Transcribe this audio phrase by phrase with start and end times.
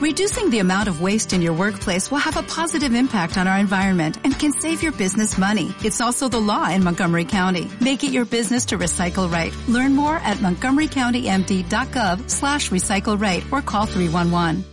[0.00, 3.58] Reducing the amount of waste in your workplace will have a positive impact on our
[3.58, 5.74] environment and can save your business money.
[5.84, 7.68] It's also the law in Montgomery County.
[7.82, 9.52] Make it your business to recycle right.
[9.68, 14.64] Learn more at montgomerycountymd.gov slash recycle right or call 311.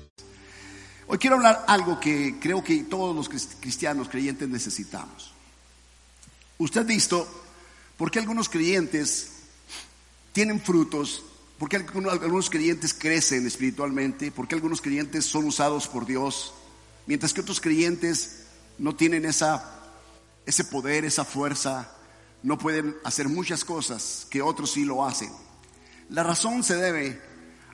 [1.10, 5.34] Hoy quiero hablar algo que creo que todos los cristianos creyentes necesitamos.
[6.58, 7.28] Usted ha visto
[7.98, 9.42] por qué algunos creyentes
[10.32, 11.22] tienen frutos,
[11.58, 16.54] por qué algunos creyentes crecen espiritualmente, por qué algunos creyentes son usados por Dios,
[17.08, 18.44] mientras que otros creyentes
[18.78, 19.82] no tienen esa,
[20.46, 21.92] ese poder, esa fuerza,
[22.44, 25.32] no pueden hacer muchas cosas que otros sí lo hacen.
[26.10, 27.20] La razón se debe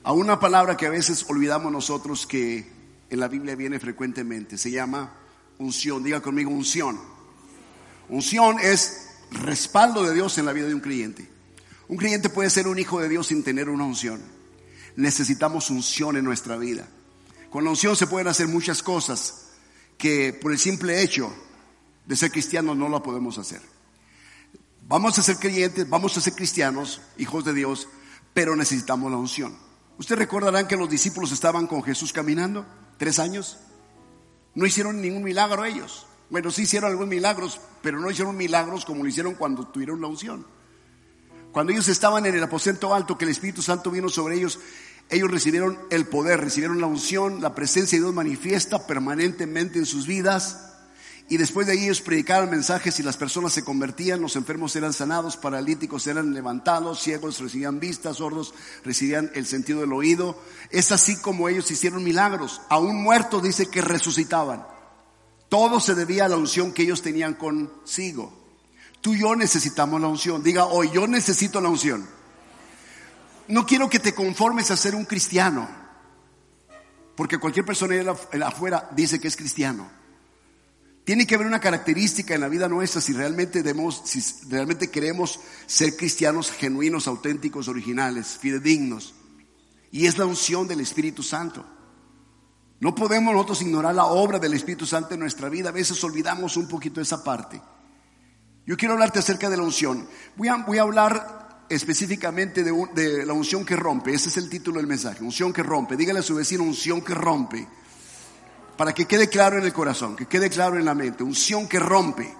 [0.02, 2.72] a una palabra que a veces olvidamos nosotros que
[3.10, 4.58] en la Biblia viene frecuentemente.
[4.58, 5.12] Se llama
[5.58, 6.02] unción.
[6.02, 7.00] Diga conmigo unción.
[8.08, 11.33] Unción es respaldo de Dios en la vida de un creyente.
[11.88, 14.22] Un creyente puede ser un hijo de Dios sin tener una unción.
[14.96, 16.88] Necesitamos unción en nuestra vida.
[17.50, 19.46] Con la unción se pueden hacer muchas cosas
[19.98, 21.32] que por el simple hecho
[22.06, 23.60] de ser cristianos no lo podemos hacer.
[24.86, 27.88] Vamos a ser creyentes, vamos a ser cristianos, hijos de Dios,
[28.34, 29.56] pero necesitamos la unción.
[29.98, 32.66] Ustedes recordarán que los discípulos estaban con Jesús caminando
[32.98, 33.58] tres años.
[34.54, 36.06] No hicieron ningún milagro ellos.
[36.30, 40.08] Bueno, sí hicieron algunos milagros, pero no hicieron milagros como lo hicieron cuando tuvieron la
[40.08, 40.46] unción.
[41.54, 44.58] Cuando ellos estaban en el aposento alto, que el Espíritu Santo vino sobre ellos,
[45.08, 50.08] ellos recibieron el poder, recibieron la unción, la presencia de Dios manifiesta permanentemente en sus
[50.08, 50.72] vidas.
[51.28, 54.92] Y después de ahí ellos predicaban mensajes y las personas se convertían, los enfermos eran
[54.92, 58.52] sanados, paralíticos eran levantados, ciegos recibían vistas, sordos
[58.84, 60.36] recibían el sentido del oído.
[60.70, 62.62] Es así como ellos hicieron milagros.
[62.68, 64.66] Aún muertos dice que resucitaban.
[65.48, 68.43] Todo se debía a la unción que ellos tenían consigo.
[69.04, 70.42] Tú y yo necesitamos la unción.
[70.42, 72.08] Diga hoy, yo necesito la unción.
[73.48, 75.68] No quiero que te conformes a ser un cristiano.
[77.14, 77.96] Porque cualquier persona
[78.46, 79.90] afuera dice que es cristiano.
[81.04, 83.62] Tiene que haber una característica en la vida nuestra si realmente,
[84.04, 89.12] si realmente queremos ser cristianos genuinos, auténticos, originales, fidedignos.
[89.92, 91.62] Y es la unción del Espíritu Santo.
[92.80, 95.68] No podemos nosotros ignorar la obra del Espíritu Santo en nuestra vida.
[95.68, 97.60] A veces olvidamos un poquito esa parte.
[98.66, 100.08] Yo quiero hablarte acerca de la unción.
[100.36, 104.14] Voy a, hablar específicamente de, de, la unción que rompe.
[104.14, 105.22] Ese es el título del mensaje.
[105.22, 105.96] Unción que rompe.
[105.96, 107.66] Dígale a su vecino unción que rompe.
[108.76, 111.22] Para que quede claro en el corazón, que quede claro en la mente.
[111.22, 112.34] Unción que rompe.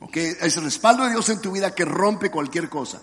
[0.00, 0.16] ¿Ok?
[0.16, 3.00] Es el respaldo de Dios en tu vida que rompe cualquier cosa.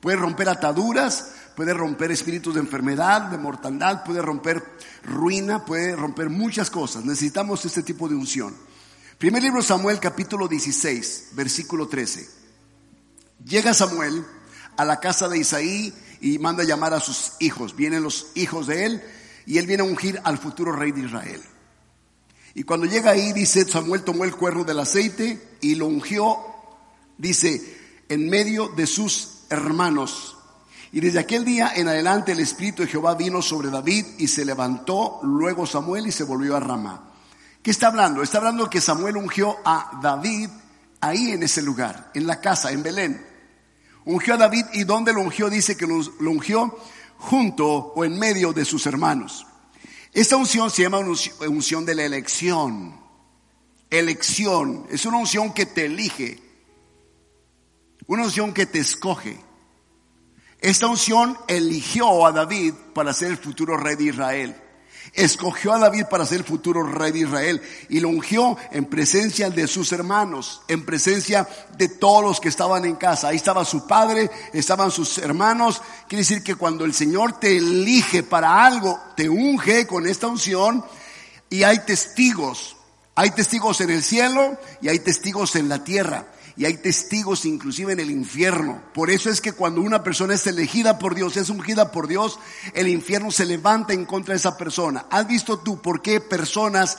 [0.00, 4.62] Puede romper ataduras, puede romper espíritus de enfermedad, de mortandad, puede romper
[5.04, 7.04] ruina, puede romper muchas cosas.
[7.04, 8.54] Necesitamos este tipo de unción.
[9.18, 12.28] Primer libro Samuel capítulo 16, versículo 13.
[13.44, 14.24] Llega Samuel
[14.76, 17.74] a la casa de Isaí y manda llamar a sus hijos.
[17.74, 19.02] Vienen los hijos de él
[19.44, 21.42] y él viene a ungir al futuro rey de Israel.
[22.54, 26.38] Y cuando llega ahí, dice, Samuel tomó el cuerno del aceite y lo ungió,
[27.16, 27.76] dice,
[28.08, 30.36] en medio de sus hermanos.
[30.92, 34.44] Y desde aquel día en adelante el Espíritu de Jehová vino sobre David y se
[34.44, 37.07] levantó luego Samuel y se volvió a Ramá.
[37.68, 38.22] ¿Qué está hablando?
[38.22, 40.48] Está hablando que Samuel ungió a David
[41.02, 43.22] ahí en ese lugar, en la casa, en Belén.
[44.06, 46.78] Ungió a David y donde lo ungió dice que lo, lo ungió
[47.18, 49.46] junto o en medio de sus hermanos.
[50.14, 52.98] Esta unción se llama unción de la elección.
[53.90, 54.86] Elección.
[54.88, 56.40] Es una unción que te elige.
[58.06, 59.38] Una unción que te escoge.
[60.58, 64.62] Esta unción eligió a David para ser el futuro rey de Israel
[65.14, 69.50] escogió a David para ser el futuro rey de Israel y lo ungió en presencia
[69.50, 73.28] de sus hermanos, en presencia de todos los que estaban en casa.
[73.28, 75.82] Ahí estaba su padre, estaban sus hermanos.
[76.08, 80.84] Quiere decir que cuando el Señor te elige para algo, te unge con esta unción
[81.50, 82.76] y hay testigos.
[83.14, 86.26] Hay testigos en el cielo y hay testigos en la tierra
[86.58, 88.82] y hay testigos inclusive en el infierno.
[88.92, 92.40] Por eso es que cuando una persona es elegida por Dios, es ungida por Dios,
[92.74, 95.06] el infierno se levanta en contra de esa persona.
[95.08, 96.98] ¿Has visto tú por qué personas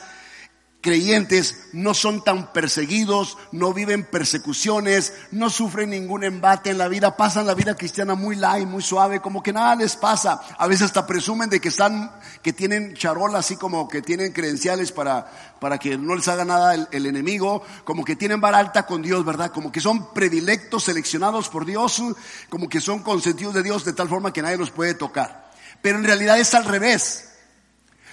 [0.81, 7.17] creyentes no son tan perseguidos, no viven persecuciones, no sufren ningún embate en la vida,
[7.17, 10.41] pasan la vida cristiana muy light, muy suave, como que nada les pasa.
[10.57, 12.11] A veces hasta presumen de que están,
[12.41, 15.29] que tienen charola, así como que tienen credenciales para,
[15.59, 19.01] para que no les haga nada el, el enemigo, como que tienen vara alta con
[19.01, 19.51] Dios, ¿verdad?
[19.51, 22.01] Como que son predilectos, seleccionados por Dios,
[22.49, 25.49] como que son consentidos de Dios de tal forma que nadie los puede tocar.
[25.81, 27.28] Pero en realidad es al revés.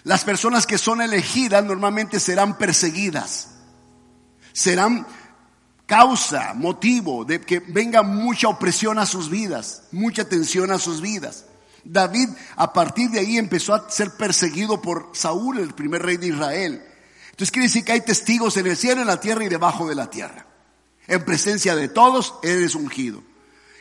[0.06, 3.48] Las personas que son elegidas normalmente serán perseguidas.
[4.52, 5.04] Serán
[5.84, 11.46] causa, motivo de que venga mucha opresión a sus vidas, mucha tensión a sus vidas.
[11.82, 16.28] David a partir de ahí empezó a ser perseguido por Saúl, el primer rey de
[16.28, 16.84] Israel.
[17.30, 19.96] Entonces quiere decir que hay testigos en el cielo, en la tierra y debajo de
[19.96, 20.46] la tierra.
[21.08, 23.24] En presencia de todos eres ungido.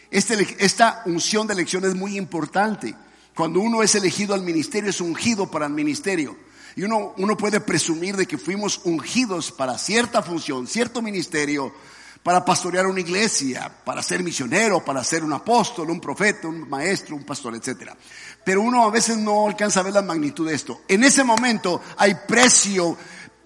[0.09, 2.95] Este, esta unción de elección es muy importante.
[3.35, 6.37] Cuando uno es elegido al ministerio, es ungido para el ministerio.
[6.75, 11.73] Y uno, uno puede presumir de que fuimos ungidos para cierta función, cierto ministerio,
[12.23, 17.15] para pastorear una iglesia, para ser misionero, para ser un apóstol, un profeta, un maestro,
[17.15, 17.91] un pastor, etc.
[18.43, 20.81] Pero uno a veces no alcanza a ver la magnitud de esto.
[20.87, 22.97] En ese momento hay precio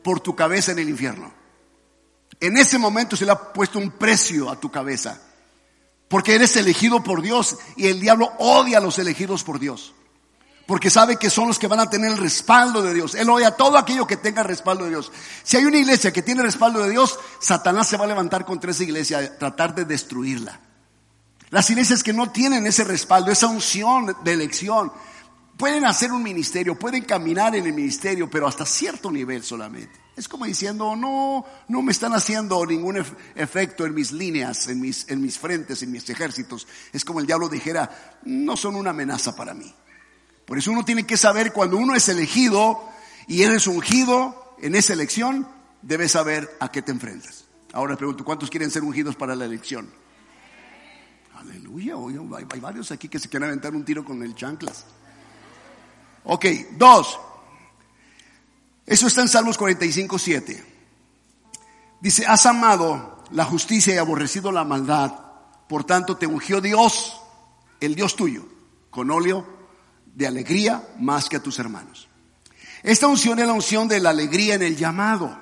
[0.01, 1.30] por tu cabeza en el infierno.
[2.39, 5.21] En ese momento se le ha puesto un precio a tu cabeza.
[6.10, 9.94] Porque eres elegido por Dios y el diablo odia a los elegidos por Dios
[10.70, 13.16] porque sabe que son los que van a tener el respaldo de Dios.
[13.16, 15.12] Él odia todo aquello que tenga respaldo de Dios.
[15.42, 18.70] Si hay una iglesia que tiene respaldo de Dios, Satanás se va a levantar contra
[18.70, 20.60] esa iglesia, a tratar de destruirla.
[21.50, 24.92] Las iglesias que no tienen ese respaldo, esa unción de elección,
[25.60, 30.00] pueden hacer un ministerio, pueden caminar en el ministerio, pero hasta cierto nivel solamente.
[30.16, 33.04] Es como diciendo, no, no me están haciendo ningún
[33.36, 36.66] efecto en mis líneas, en mis, en mis frentes, en mis ejércitos.
[36.94, 39.72] Es como el diablo dijera, no son una amenaza para mí.
[40.46, 42.82] Por eso uno tiene que saber cuando uno es elegido
[43.28, 45.46] y eres ungido en esa elección,
[45.82, 47.44] debes saber a qué te enfrentas.
[47.74, 49.90] Ahora pregunto, ¿cuántos quieren ser ungidos para la elección?
[51.36, 51.96] Aleluya,
[52.50, 54.86] hay varios aquí que se quieren aventar un tiro con el chanclas.
[56.24, 57.19] Ok, dos.
[58.86, 60.66] Eso está en Salmos 45, 7.
[62.01, 65.13] Dice, has amado la justicia y aborrecido la maldad,
[65.68, 67.21] por tanto te ungió Dios,
[67.80, 68.45] el Dios tuyo,
[68.89, 69.45] con óleo
[70.16, 72.07] de alegría más que a tus hermanos.
[72.81, 75.38] Esta unción es la unción de la alegría en el llamado.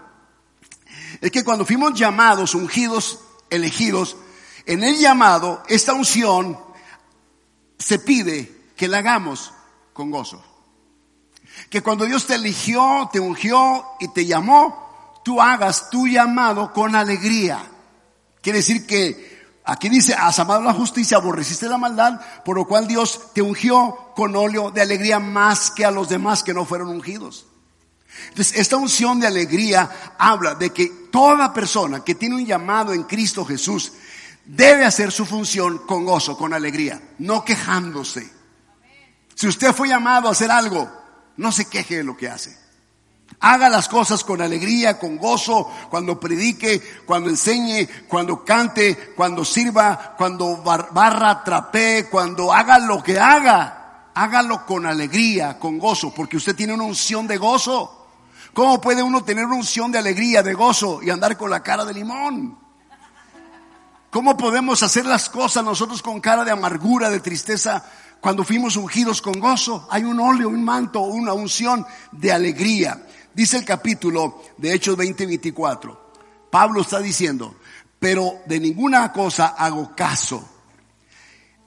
[1.22, 3.20] Es que cuando fuimos llamados, ungidos,
[3.50, 4.18] elegidos,
[4.66, 6.60] en el llamado, esta unción
[7.78, 9.54] se pide que la hagamos
[9.94, 10.44] con gozo.
[11.70, 16.96] Que cuando Dios te eligió, te ungió y te llamó, tú hagas tu llamado con
[16.96, 17.60] alegría.
[18.42, 19.38] Quiere decir que
[19.70, 24.14] Aquí dice, has amado la justicia, aborreciste la maldad, por lo cual Dios te ungió
[24.16, 27.48] con óleo de alegría más que a los demás que no fueron ungidos.
[28.30, 33.04] Entonces, esta unción de alegría habla de que toda persona que tiene un llamado en
[33.04, 33.92] Cristo Jesús
[34.46, 38.32] debe hacer su función con gozo, con alegría, no quejándose.
[39.36, 40.90] Si usted fue llamado a hacer algo,
[41.38, 42.58] no se queje de lo que hace.
[43.40, 50.16] Haga las cosas con alegría, con gozo, cuando predique, cuando enseñe, cuando cante, cuando sirva,
[50.18, 54.12] cuando barra, trapee, cuando haga lo que haga.
[54.16, 58.08] Hágalo con alegría, con gozo, porque usted tiene una unción de gozo.
[58.54, 61.86] ¿Cómo puede uno tener una unción de alegría, de gozo y andar con la cara
[61.86, 62.58] de limón?
[64.10, 67.86] ¿Cómo podemos hacer las cosas nosotros con cara de amargura, de tristeza,
[68.22, 69.88] cuando fuimos ungidos con gozo?
[69.90, 73.06] Hay un óleo, un manto, una unción de alegría.
[73.34, 75.98] Dice el capítulo de Hechos 20-24.
[76.50, 77.56] Pablo está diciendo,
[78.00, 80.48] pero de ninguna cosa hago caso,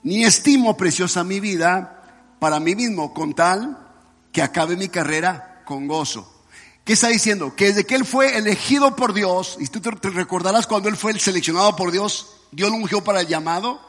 [0.02, 3.86] ni estimo preciosa mi vida para mí mismo, con tal
[4.32, 6.44] que acabe mi carrera con gozo.
[6.84, 7.54] ¿Qué está diciendo?
[7.54, 11.12] Que desde que él fue elegido por Dios, y tú te recordarás cuando él fue
[11.12, 13.80] el seleccionado por Dios, Dios lo ungió para el llamado,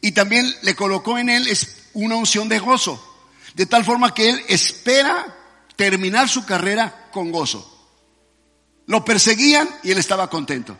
[0.00, 1.48] y también le colocó en él
[1.94, 3.02] una unción de gozo,
[3.54, 5.34] de tal forma que él espera
[5.76, 7.72] terminar su carrera con gozo.
[8.86, 10.76] Lo perseguían y él estaba contento.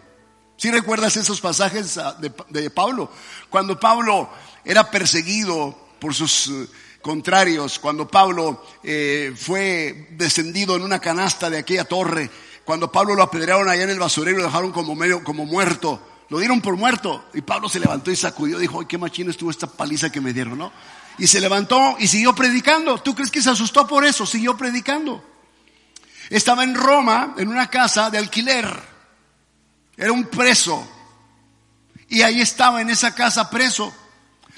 [0.57, 3.11] Si recuerdas esos pasajes ah, de, Pablo?
[3.51, 4.31] Cuando Pablo
[4.65, 6.69] era perseguido por sus eh,
[7.03, 12.31] contrarios, cuando Pablo eh, fue descendido en una canasta de aquella torre,
[12.65, 16.01] cuando Pablo lo apedrearon allá en el basurero y lo dejaron como medio, como muerto,
[16.29, 17.29] lo dieron por muerto.
[17.35, 20.33] Y Pablo se levantó y sacudió, dijo, ay, qué machina estuvo esta paliza que me
[20.33, 20.73] dieron, ¿no?
[21.19, 22.99] Y se levantó y siguió predicando.
[22.99, 24.27] ¿Tú crees que se asustó por eso?
[24.27, 25.25] Siguió predicando.
[26.29, 28.67] Estaba en Roma, en una casa de alquiler.
[29.97, 30.87] Era un preso.
[32.09, 33.93] Y ahí estaba en esa casa preso.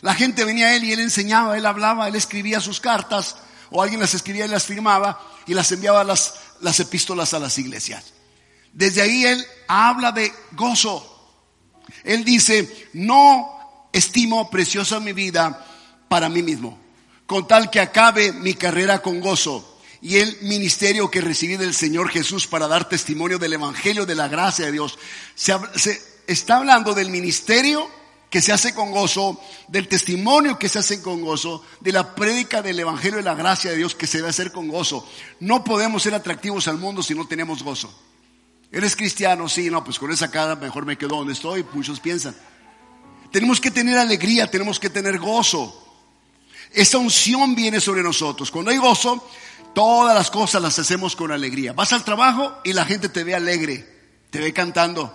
[0.01, 3.37] La gente venía a él y él enseñaba, él hablaba, él escribía sus cartas,
[3.71, 7.59] o alguien las escribía y las firmaba, y las enviaba las, las epístolas a las
[7.59, 8.13] iglesias.
[8.73, 11.18] Desde ahí él habla de gozo.
[12.09, 15.63] Él dice, no estimo preciosa mi vida
[16.09, 16.79] para mí mismo,
[17.27, 22.09] con tal que acabe mi carrera con gozo y el ministerio que recibí del Señor
[22.09, 24.99] Jesús para dar testimonio del Evangelio de la gracia de Dios.
[25.35, 25.55] Se,
[26.27, 27.87] está hablando del ministerio
[28.31, 29.39] que se hace con gozo,
[29.69, 33.71] del testimonio que se hace con gozo, de la prédica del Evangelio de la gracia
[33.71, 35.07] de Dios que se debe hacer con gozo.
[35.41, 37.95] No podemos ser atractivos al mundo si no tenemos gozo.
[38.71, 39.49] ¿Eres cristiano?
[39.49, 42.35] Sí, no, pues con esa cara mejor me quedo donde estoy, muchos piensan.
[43.33, 45.85] Tenemos que tener alegría, tenemos que tener gozo.
[46.73, 48.51] Esta unción viene sobre nosotros.
[48.51, 49.27] Cuando hay gozo,
[49.75, 51.73] todas las cosas las hacemos con alegría.
[51.73, 53.87] Vas al trabajo y la gente te ve alegre,
[54.31, 55.15] te ve cantando.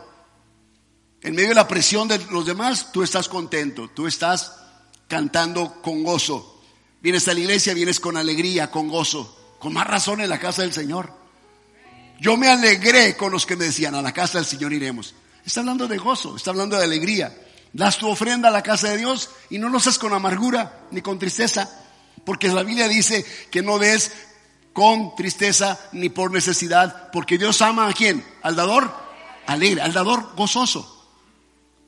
[1.21, 4.57] En medio de la presión de los demás, tú estás contento, tú estás
[5.07, 6.61] cantando con gozo.
[7.01, 10.63] Vienes a la iglesia, vienes con alegría, con gozo, con más razón en la casa
[10.63, 11.22] del Señor.
[12.23, 15.13] Yo me alegré con los que me decían, a la casa del Señor iremos.
[15.45, 17.37] Está hablando de gozo, está hablando de alegría.
[17.73, 21.01] Das tu ofrenda a la casa de Dios y no lo haces con amargura ni
[21.01, 21.69] con tristeza,
[22.23, 24.13] porque la Biblia dice que no des
[24.71, 28.23] con tristeza ni por necesidad, porque Dios ama a quién?
[28.41, 28.89] Al dador
[29.45, 31.05] alegre, al dador gozoso.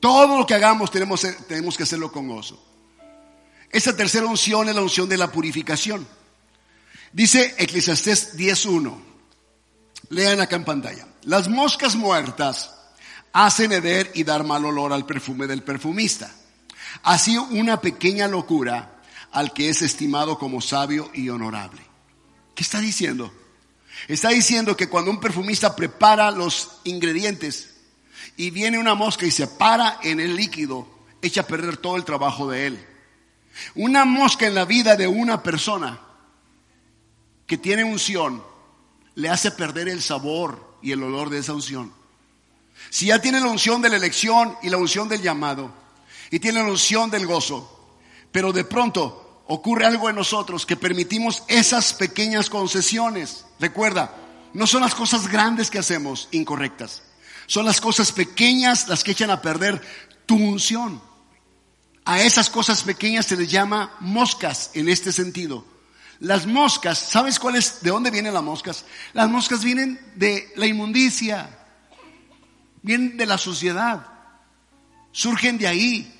[0.01, 2.61] Todo lo que hagamos tenemos, tenemos que hacerlo con gozo.
[3.69, 6.05] Esa tercera unción es la unción de la purificación.
[7.13, 9.14] Dice Eclesiastés 10.1.
[10.09, 11.07] Lean acá en pantalla.
[11.23, 12.73] Las moscas muertas
[13.33, 16.31] hacen heder y dar mal olor al perfume del perfumista.
[17.03, 21.81] Así una pequeña locura al que es estimado como sabio y honorable.
[22.53, 23.33] ¿Qué está diciendo?
[24.07, 27.75] Está diciendo que cuando un perfumista prepara los ingredientes
[28.37, 30.87] y viene una mosca y se para en el líquido,
[31.21, 32.85] echa a perder todo el trabajo de él.
[33.73, 35.99] Una mosca en la vida de una persona
[37.47, 38.43] que tiene unción
[39.15, 41.91] le hace perder el sabor y el olor de esa unción.
[42.89, 45.71] Si ya tiene la unción de la elección y la unción del llamado,
[46.31, 47.71] y tiene la unción del gozo,
[48.31, 53.45] pero de pronto ocurre algo en nosotros que permitimos esas pequeñas concesiones.
[53.59, 54.15] Recuerda,
[54.53, 57.03] no son las cosas grandes que hacemos incorrectas,
[57.47, 59.81] son las cosas pequeñas las que echan a perder
[60.25, 61.01] tu unción.
[62.07, 65.65] A esas cosas pequeñas se les llama moscas en este sentido.
[66.19, 68.85] Las moscas, ¿sabes cuál es, de dónde vienen las moscas?
[69.13, 71.49] Las moscas vienen de la inmundicia,
[72.81, 74.05] vienen de la sociedad,
[75.11, 76.11] surgen de ahí.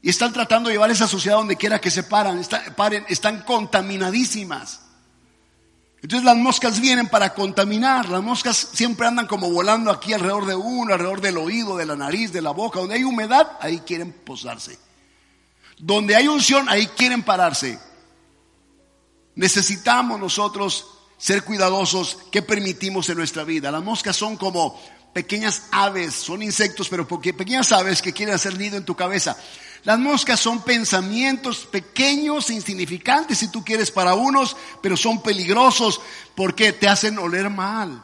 [0.00, 2.44] Y están tratando de llevar esa sociedad donde quiera que se paran,
[2.76, 4.80] paren, están contaminadísimas.
[6.02, 8.08] Entonces las moscas vienen para contaminar.
[8.08, 11.94] Las moscas siempre andan como volando aquí alrededor de uno, alrededor del oído, de la
[11.94, 12.80] nariz, de la boca.
[12.80, 14.78] Donde hay humedad, ahí quieren posarse.
[15.78, 17.78] Donde hay unción, ahí quieren pararse.
[19.34, 20.86] Necesitamos nosotros
[21.16, 23.70] ser cuidadosos que permitimos en nuestra vida.
[23.70, 24.80] Las moscas son como
[25.12, 29.36] pequeñas aves, son insectos, pero pequeñas aves que quieren hacer nido en tu cabeza.
[29.84, 36.00] Las moscas son pensamientos pequeños, e insignificantes si tú quieres para unos, pero son peligrosos
[36.36, 38.02] porque te hacen oler mal.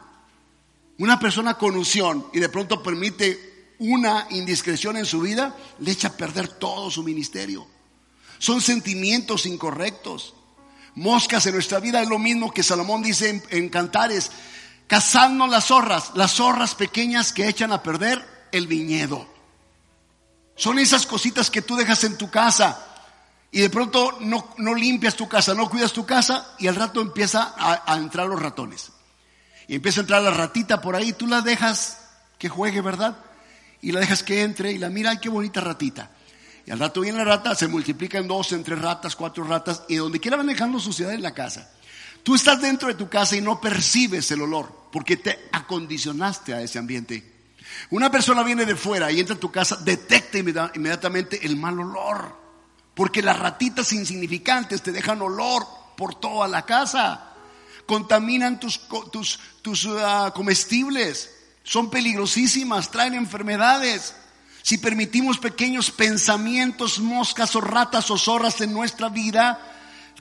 [0.97, 6.09] Una persona con unción y de pronto permite una indiscreción en su vida, le echa
[6.09, 7.65] a perder todo su ministerio.
[8.37, 10.33] Son sentimientos incorrectos.
[10.99, 14.31] Moscas en nuestra vida es lo mismo que Salomón dice en, Cantares,
[14.85, 19.25] cazando las zorras, las zorras pequeñas que echan a perder el viñedo.
[20.57, 22.85] Son esas cositas que tú dejas en tu casa
[23.49, 26.99] y de pronto no, no limpias tu casa, no cuidas tu casa y al rato
[26.99, 28.91] empieza a, entrar los ratones.
[29.69, 31.99] Y empieza a entrar la ratita por ahí, tú la dejas
[32.37, 33.15] que juegue, ¿verdad?
[33.81, 36.11] Y la dejas que entre y la mira, ay, qué bonita ratita.
[36.69, 39.81] Y al rato viene la rata, se multiplica en dos, en tres ratas, cuatro ratas,
[39.87, 41.67] y donde quiera van dejando suciedad en la casa.
[42.21, 46.61] Tú estás dentro de tu casa y no percibes el olor, porque te acondicionaste a
[46.61, 47.23] ese ambiente.
[47.89, 52.37] Una persona viene de fuera y entra a tu casa, detecta inmediatamente el mal olor.
[52.93, 55.65] Porque las ratitas insignificantes te dejan olor
[55.97, 57.33] por toda la casa.
[57.87, 58.79] Contaminan tus,
[59.11, 61.31] tus, ah, comestibles.
[61.63, 64.13] Son peligrosísimas, traen enfermedades.
[64.69, 69.59] Si permitimos pequeños pensamientos, moscas o ratas o zorras en nuestra vida,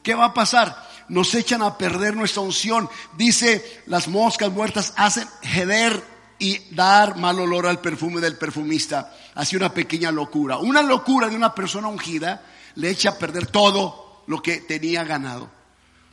[0.03, 0.89] ¿qué va a pasar?
[1.11, 2.89] Nos echan a perder nuestra unción.
[3.19, 6.03] Dice, las moscas muertas hacen heder
[6.39, 9.15] y dar mal olor al perfume del perfumista.
[9.35, 10.57] Así una pequeña locura.
[10.57, 12.43] Una locura de una persona ungida
[12.77, 15.51] le echa a perder todo lo que tenía ganado.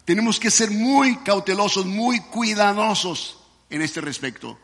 [0.04, 3.38] Tenemos que ser muy cautelosos, muy cuidadosos
[3.70, 4.60] en este respecto.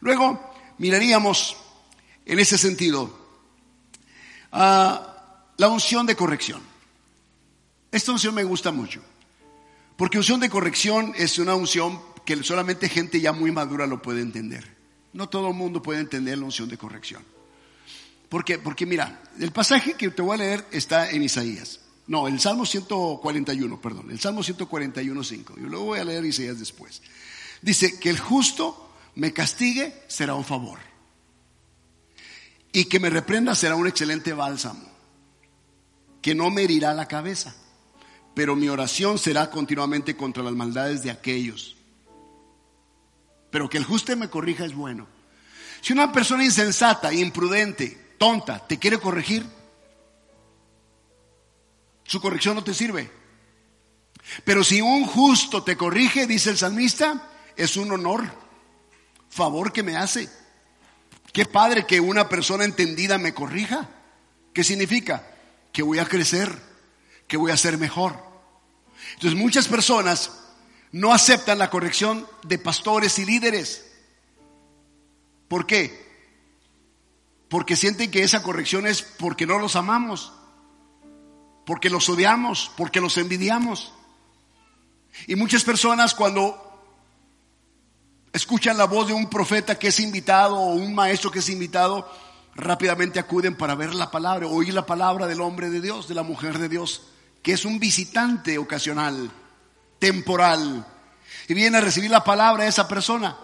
[0.00, 1.58] Luego miraríamos
[2.26, 3.18] en ese sentido
[4.52, 6.60] a la unción de corrección.
[7.90, 9.00] Esta unción me gusta mucho,
[9.96, 14.20] porque unción de corrección es una unción que solamente gente ya muy madura lo puede
[14.20, 14.74] entender.
[15.12, 17.22] No todo el mundo puede entender la unción de corrección.
[18.28, 18.58] ¿Por qué?
[18.58, 21.80] Porque mira, el pasaje que te voy a leer está en Isaías.
[22.06, 25.54] No, el Salmo 141, perdón, el Salmo 141, 5.
[25.56, 27.00] Yo luego voy a leer Isaías después.
[27.62, 30.78] Dice que el justo me castigue será un favor.
[32.74, 34.86] Y que me reprenda será un excelente bálsamo.
[36.20, 37.54] Que no me herirá la cabeza.
[38.34, 41.74] Pero mi oración será continuamente contra las maldades de aquellos
[43.54, 45.06] pero que el justo me corrija es bueno.
[45.80, 49.46] Si una persona insensata, imprudente, tonta, te quiere corregir,
[52.02, 53.08] Su corrección no te sirve.
[54.42, 58.24] Pero si un justo te corrige, dice el salmista, es un honor,
[59.28, 60.28] favor que me hace.
[61.34, 63.88] Qué padre que una persona entendida me corrija.
[64.52, 65.28] ¿Qué significa?
[65.72, 66.56] Que voy a crecer,
[67.26, 68.16] que voy a ser mejor.
[69.14, 70.30] Entonces muchas personas
[70.92, 73.84] no aceptan la corrección de pastores y líderes.
[75.48, 76.06] ¿Por qué?
[77.48, 80.32] Porque sienten que esa corrección es porque no los amamos,
[81.66, 83.92] porque los odiamos, porque los envidiamos.
[85.26, 86.73] Y muchas personas cuando
[88.34, 92.10] escuchan la voz de un profeta que es invitado o un maestro que es invitado,
[92.56, 96.24] rápidamente acuden para ver la palabra, oír la palabra del hombre de Dios, de la
[96.24, 97.02] mujer de Dios,
[97.42, 99.30] que es un visitante ocasional,
[100.00, 100.84] temporal,
[101.46, 103.36] y viene a recibir la palabra de esa persona.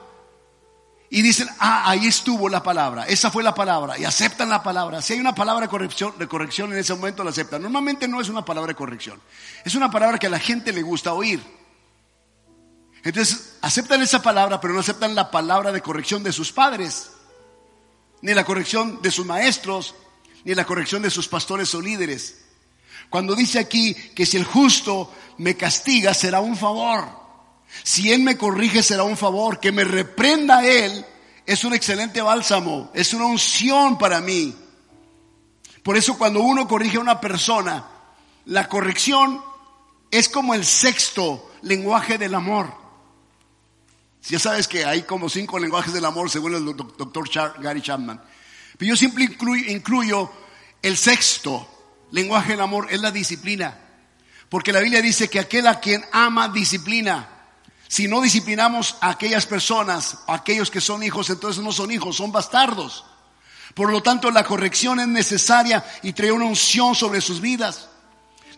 [1.09, 5.03] Y dicen, ah, ahí estuvo la palabra, esa fue la palabra, y aceptan la palabra.
[5.03, 7.63] Si hay una palabra corrección, de corrección en ese momento, la aceptan.
[7.63, 9.21] Normalmente no es una palabra de corrección,
[9.65, 11.60] es una palabra que a la gente le gusta oír.
[13.03, 17.11] Entonces, aceptan esa palabra, pero no aceptan la palabra de corrección de sus padres,
[18.23, 19.95] ni la corrección de sus maestros,
[20.45, 22.43] ni la corrección de sus pastores o líderes.
[23.09, 27.09] Cuando dice aquí que si el justo me castiga, será un favor.
[27.83, 29.59] Si Él me corrige, será un favor.
[29.61, 31.05] Que me reprenda Él
[31.47, 34.55] es un excelente bálsamo, es una unción para mí.
[35.83, 37.89] Por eso cuando uno corrige a una persona,
[38.45, 39.43] la corrección
[40.11, 42.80] es como el sexto lenguaje del amor.
[44.29, 47.29] Ya sabes que hay como cinco lenguajes del amor según el doctor
[47.61, 48.21] Gary Chapman.
[48.77, 50.31] Pero yo siempre incluyo,
[50.83, 51.69] el sexto
[52.11, 53.79] lenguaje del amor, es la disciplina.
[54.49, 57.29] Porque la Biblia dice que aquel a quien ama disciplina.
[57.89, 62.17] Si no disciplinamos a aquellas personas, a aquellos que son hijos, entonces no son hijos,
[62.17, 63.05] son bastardos.
[63.75, 67.89] Por lo tanto, la corrección es necesaria y trae una unción sobre sus vidas.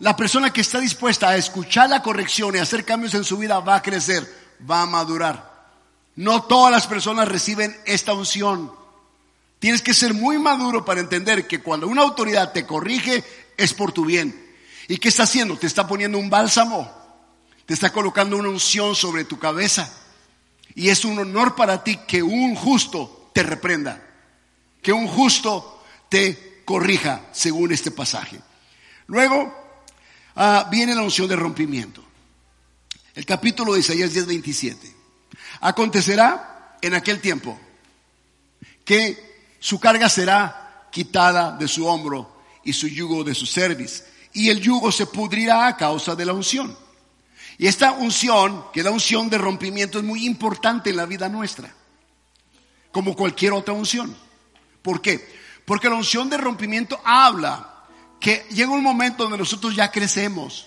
[0.01, 3.61] La persona que está dispuesta a escuchar la corrección y hacer cambios en su vida
[3.61, 4.27] va a crecer,
[4.69, 5.52] va a madurar.
[6.17, 8.73] No todas las personas reciben esta unción.
[9.59, 13.25] Tienes que ser muy maduro para entender que cuando una autoridad te corrige
[13.57, 14.39] es por tu bien.
[14.89, 15.57] ¿Y qué está haciendo?
[15.57, 16.91] Te está poniendo un bálsamo.
[17.65, 19.91] Te está colocando una unción sobre tu cabeza.
[20.75, 24.03] Y es un honor para ti que un justo te reprenda.
[24.83, 28.41] Que un justo te corrija, según este pasaje.
[29.07, 29.55] Luego
[30.35, 32.05] ah, viene la unción de rompimiento.
[33.15, 34.92] El capítulo de Isaías 10, 27.
[35.63, 37.59] Acontecerá en aquel tiempo
[38.85, 44.51] que su carga será quitada de su hombro y su yugo de su cerviz, y
[44.51, 46.77] el yugo se pudrirá a causa de la unción.
[47.59, 51.73] Y esta unción, que la unción de rompimiento, es muy importante en la vida nuestra,
[52.91, 54.17] como cualquier otra unción.
[54.83, 55.25] ¿Por qué?
[55.65, 57.85] Porque la unción de rompimiento habla
[58.19, 60.67] que llega un momento donde nosotros ya crecemos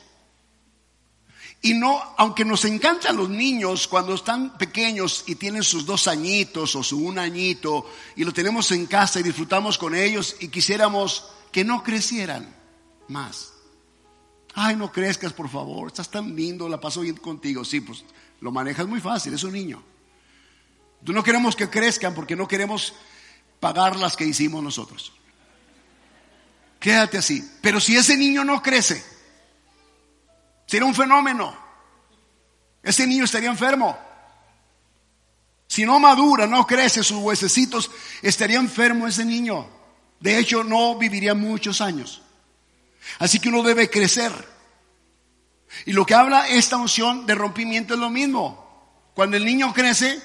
[1.65, 6.75] y no, aunque nos encantan los niños cuando están pequeños y tienen sus dos añitos
[6.75, 11.25] o su un añito y lo tenemos en casa y disfrutamos con ellos y quisiéramos
[11.51, 12.55] que no crecieran
[13.07, 13.51] más.
[14.53, 17.65] Ay, no crezcas, por favor, estás tan lindo, la paso bien contigo.
[17.65, 18.05] Sí, pues
[18.41, 19.81] lo manejas muy fácil, es un niño.
[21.01, 22.93] No queremos que crezcan porque no queremos
[23.59, 25.13] pagar las que hicimos nosotros.
[26.79, 27.43] Quédate así.
[27.59, 29.14] Pero si ese niño no crece,
[30.75, 31.55] Sería un fenómeno.
[32.83, 33.97] Ese niño estaría enfermo.
[35.67, 37.89] Si no madura, no crece sus huesecitos,
[38.21, 39.69] estaría enfermo ese niño.
[40.19, 42.21] De hecho, no viviría muchos años.
[43.19, 44.33] Así que uno debe crecer.
[45.85, 48.99] Y lo que habla esta unción de rompimiento es lo mismo.
[49.13, 50.21] Cuando el niño crece,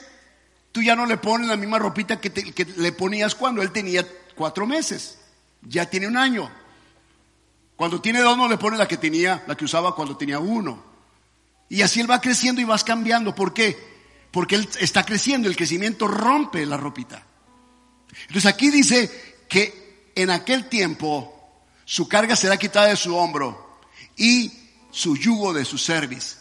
[0.72, 4.04] tú ya no le pones la misma ropita que, que le ponías cuando él tenía
[4.34, 5.20] cuatro meses.
[5.62, 6.50] Ya tiene un año.
[7.80, 10.84] Cuando tiene dos no le pone la que tenía, la que usaba cuando tenía uno.
[11.70, 13.34] Y así él va creciendo y vas cambiando.
[13.34, 13.74] ¿Por qué?
[14.30, 17.24] Porque él está creciendo, el crecimiento rompe la ropita.
[18.26, 23.78] Entonces aquí dice que en aquel tiempo su carga será quitada de su hombro
[24.14, 24.52] y
[24.90, 26.36] su yugo de su cerviz.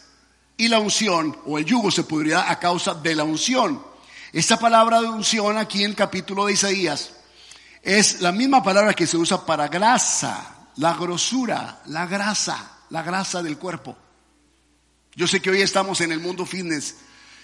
[0.58, 3.82] Y la unción o el yugo se pudrirá a causa de la unción.
[4.30, 7.14] Esta palabra de unción aquí en el capítulo de Isaías
[7.82, 13.42] es la misma palabra que se usa para grasa la grosura, la grasa, la grasa
[13.42, 13.96] del cuerpo.
[15.14, 16.96] Yo sé que hoy estamos en el mundo fitness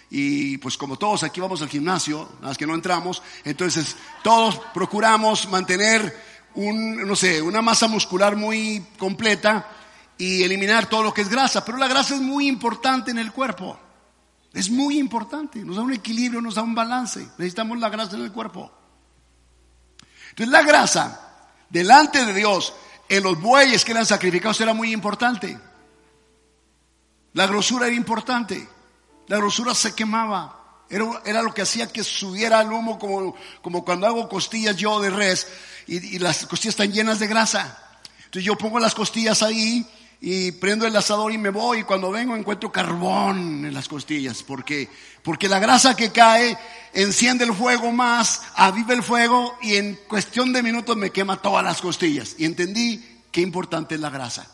[0.09, 5.49] y pues como todos aquí vamos al gimnasio, las que no entramos, entonces todos procuramos
[5.51, 6.19] mantener
[6.55, 9.69] un, no sé, una masa muscular muy completa
[10.17, 13.33] y eliminar todo lo que es grasa, pero la grasa es muy importante en el
[13.33, 13.79] cuerpo.
[14.55, 17.21] Es muy importante, nos da un equilibrio, nos da un balance.
[17.37, 18.73] Necesitamos la grasa en el cuerpo.
[20.31, 22.73] Entonces la grasa, delante de Dios,
[23.09, 25.59] en los bueyes que eran sacrificados era muy importante.
[27.33, 28.69] La grosura era importante.
[29.29, 30.85] La grosura se quemaba.
[30.89, 35.11] Era, lo que hacía que subiera el humo como, como cuando hago costillas yo de
[35.11, 35.49] res
[35.87, 37.99] y, y las costillas están llenas de grasa.
[38.19, 39.87] Entonces yo pongo las costillas ahí
[40.21, 44.43] y prendo el asador y me voy y cuando vengo encuentro carbón en las costillas
[44.43, 44.89] porque
[45.23, 46.57] porque la grasa que cae
[46.93, 51.65] enciende el fuego más, aviva el fuego y en cuestión de minutos me quema todas
[51.65, 54.51] las costillas y entendí qué importante es la grasa.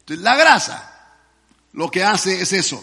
[0.00, 0.92] Entonces la grasa
[1.72, 2.82] lo que hace es eso.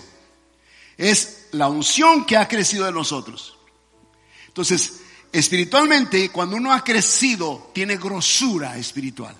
[0.97, 3.57] Es la unción que ha crecido de nosotros.
[4.47, 9.35] Entonces, espiritualmente, cuando uno ha crecido, tiene grosura espiritual.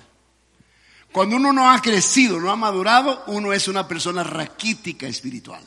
[1.12, 5.63] Cuando uno no ha crecido, no ha madurado, uno es una persona raquítica espiritual.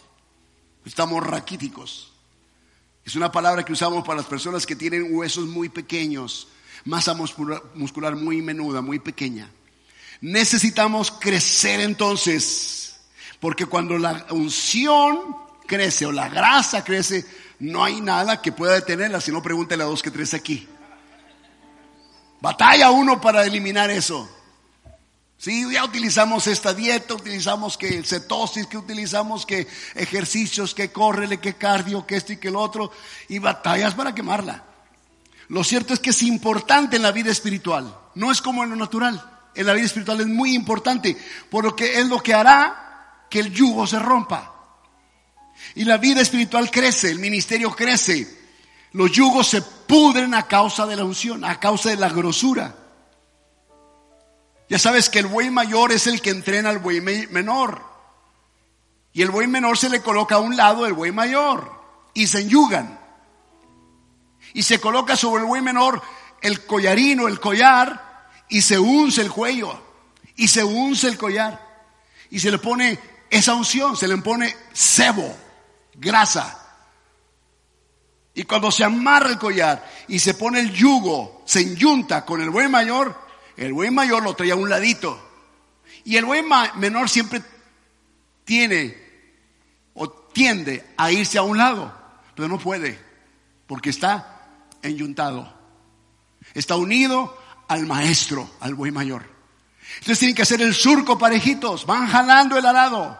[0.85, 2.13] Estamos raquíticos.
[3.05, 6.47] Es una palabra que usamos para las personas que tienen huesos muy pequeños,
[6.85, 9.51] masa muscular muy menuda, muy pequeña.
[10.21, 13.01] Necesitamos crecer entonces,
[13.41, 17.27] porque cuando la unción crece o la grasa crece,
[17.59, 20.69] no hay nada que pueda detenerla, si no pregúntele a dos que tres aquí.
[22.41, 24.29] Batalla uno para eliminar eso.
[25.43, 31.41] Sí, ya utilizamos esta dieta, utilizamos que el cetosis, que utilizamos que ejercicios, que córrele,
[31.41, 32.93] que cardio, que esto y que el otro,
[33.29, 34.63] y batallas para quemarla.
[35.49, 38.77] Lo cierto es que es importante en la vida espiritual, no es como en lo
[38.77, 39.21] natural.
[39.57, 41.17] En la vida espiritual es muy importante,
[41.51, 44.55] por lo que es lo que hará que el yugo se rompa.
[45.75, 48.29] Y la vida espiritual crece, el ministerio crece,
[48.93, 52.77] los yugos se pudren a causa de la unción, a causa de la grosura.
[54.73, 57.83] Ya sabes que el buey mayor es el que entrena al buey menor.
[59.13, 61.71] Y el buey menor se le coloca a un lado del buey mayor
[62.15, 62.99] y se enyugan.
[64.55, 66.01] Y se coloca sobre el buey menor
[66.41, 69.79] el collarino, el collar, y se unce el cuello,
[70.37, 71.61] y se unce el collar,
[72.31, 75.37] y se le pone esa unción, se le pone cebo,
[75.97, 76.61] grasa.
[78.33, 82.49] Y cuando se amarra el collar y se pone el yugo, se enyunta con el
[82.49, 83.22] buey mayor,
[83.57, 85.31] el buen mayor lo traía a un ladito.
[86.05, 87.43] Y el buen menor siempre
[88.45, 88.97] tiene
[89.95, 91.93] o tiende a irse a un lado,
[92.35, 92.99] pero no puede,
[93.67, 95.53] porque está enyuntado.
[96.55, 97.39] Está unido
[97.69, 99.31] al maestro, al buen mayor.
[99.95, 103.19] Entonces tienen que hacer el surco parejitos, van jalando el arado.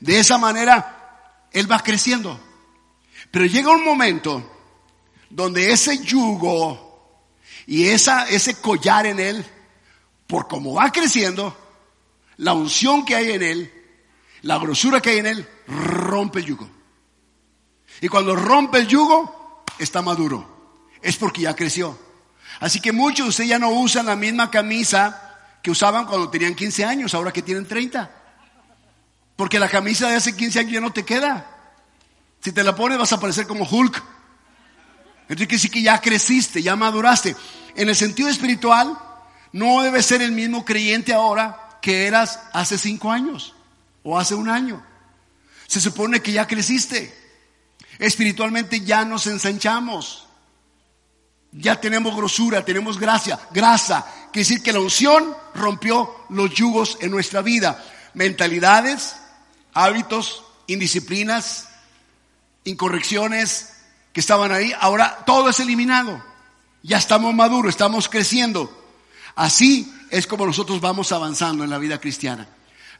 [0.00, 2.38] De esa manera, él va creciendo.
[3.30, 4.58] Pero llega un momento
[5.28, 6.89] donde ese yugo
[7.70, 9.46] y esa, ese collar en él,
[10.26, 11.56] por cómo va creciendo,
[12.36, 13.72] la unción que hay en él,
[14.42, 16.68] la grosura que hay en él, rompe el yugo.
[18.00, 20.82] Y cuando rompe el yugo, está maduro.
[21.00, 21.96] Es porque ya creció.
[22.58, 26.56] Así que muchos de ustedes ya no usan la misma camisa que usaban cuando tenían
[26.56, 28.10] 15 años, ahora que tienen 30.
[29.36, 31.46] Porque la camisa de hace 15 años ya no te queda.
[32.40, 34.02] Si te la pones vas a parecer como Hulk.
[35.28, 37.36] Entonces que sí que ya creciste, ya maduraste.
[37.76, 38.98] En el sentido espiritual,
[39.52, 43.54] no debe ser el mismo creyente ahora que eras hace cinco años
[44.02, 44.84] o hace un año.
[45.66, 47.16] Se supone que ya creciste.
[47.98, 50.26] Espiritualmente ya nos ensanchamos.
[51.52, 54.06] Ya tenemos grosura, tenemos gracia, grasa.
[54.32, 57.84] Quiere decir que la unción rompió los yugos en nuestra vida.
[58.14, 59.16] Mentalidades,
[59.74, 61.68] hábitos, indisciplinas,
[62.64, 63.72] incorrecciones
[64.12, 64.72] que estaban ahí.
[64.80, 66.29] Ahora todo es eliminado.
[66.82, 68.70] Ya estamos maduros, estamos creciendo.
[69.34, 72.48] Así es como nosotros vamos avanzando en la vida cristiana.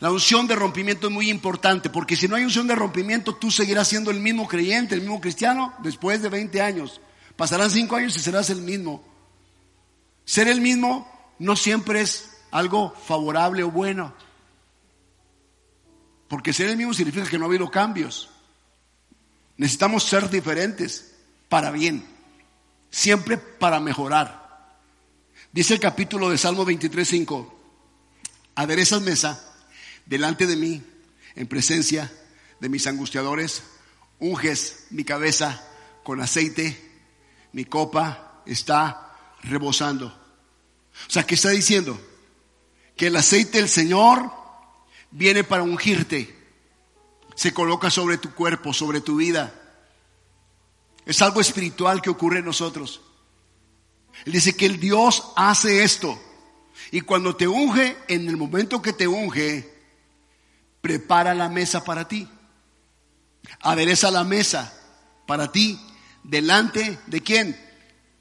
[0.01, 3.51] La unción de rompimiento es muy importante, porque si no hay unción de rompimiento, tú
[3.51, 7.01] seguirás siendo el mismo creyente, el mismo cristiano, después de 20 años.
[7.37, 9.05] Pasarán 5 años y serás el mismo.
[10.25, 14.14] Ser el mismo no siempre es algo favorable o bueno.
[16.29, 18.31] Porque ser el mismo significa que no ha habido cambios.
[19.57, 21.12] Necesitamos ser diferentes
[21.49, 22.20] para bien
[22.90, 24.79] siempre para mejorar.
[25.53, 27.50] Dice el capítulo de Salmo 23.5,
[28.55, 29.44] aderezas mesa
[30.07, 30.83] delante de mí
[31.35, 32.12] en presencia
[32.61, 33.62] de mis angustiadores,
[34.18, 35.64] unges mi cabeza
[36.03, 36.76] con aceite,
[37.53, 40.07] mi copa está rebosando.
[40.07, 42.00] O sea, ¿qué está diciendo?
[42.96, 44.31] Que el aceite del Señor
[45.11, 46.37] viene para ungirte,
[47.35, 49.60] se coloca sobre tu cuerpo, sobre tu vida.
[51.07, 53.01] Es algo espiritual que ocurre en nosotros.
[54.25, 56.21] Él dice que el Dios hace esto.
[56.91, 59.73] Y cuando te unge, en el momento que te unge,
[60.81, 62.29] prepara la mesa para ti.
[63.61, 64.73] Adereza la mesa
[65.27, 65.81] para ti
[66.23, 67.59] delante de quién?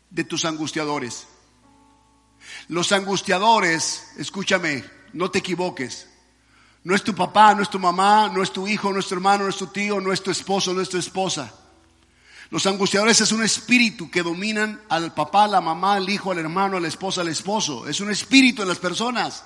[0.10, 1.28] De tus angustiadores.
[2.68, 6.08] Los angustiadores, escúchame, no te equivoques.
[6.84, 9.15] No es tu papá, no es tu mamá, no es tu hijo, no es tu
[9.15, 11.54] hermano, no es tu tío, no es tu esposo, no es tu esposa.
[12.52, 16.78] Los angustiadores es un espíritu que dominan al papá, la mamá, al hijo, al hermano,
[16.78, 17.88] a la esposa, al esposo.
[17.88, 19.44] Es un espíritu en las personas.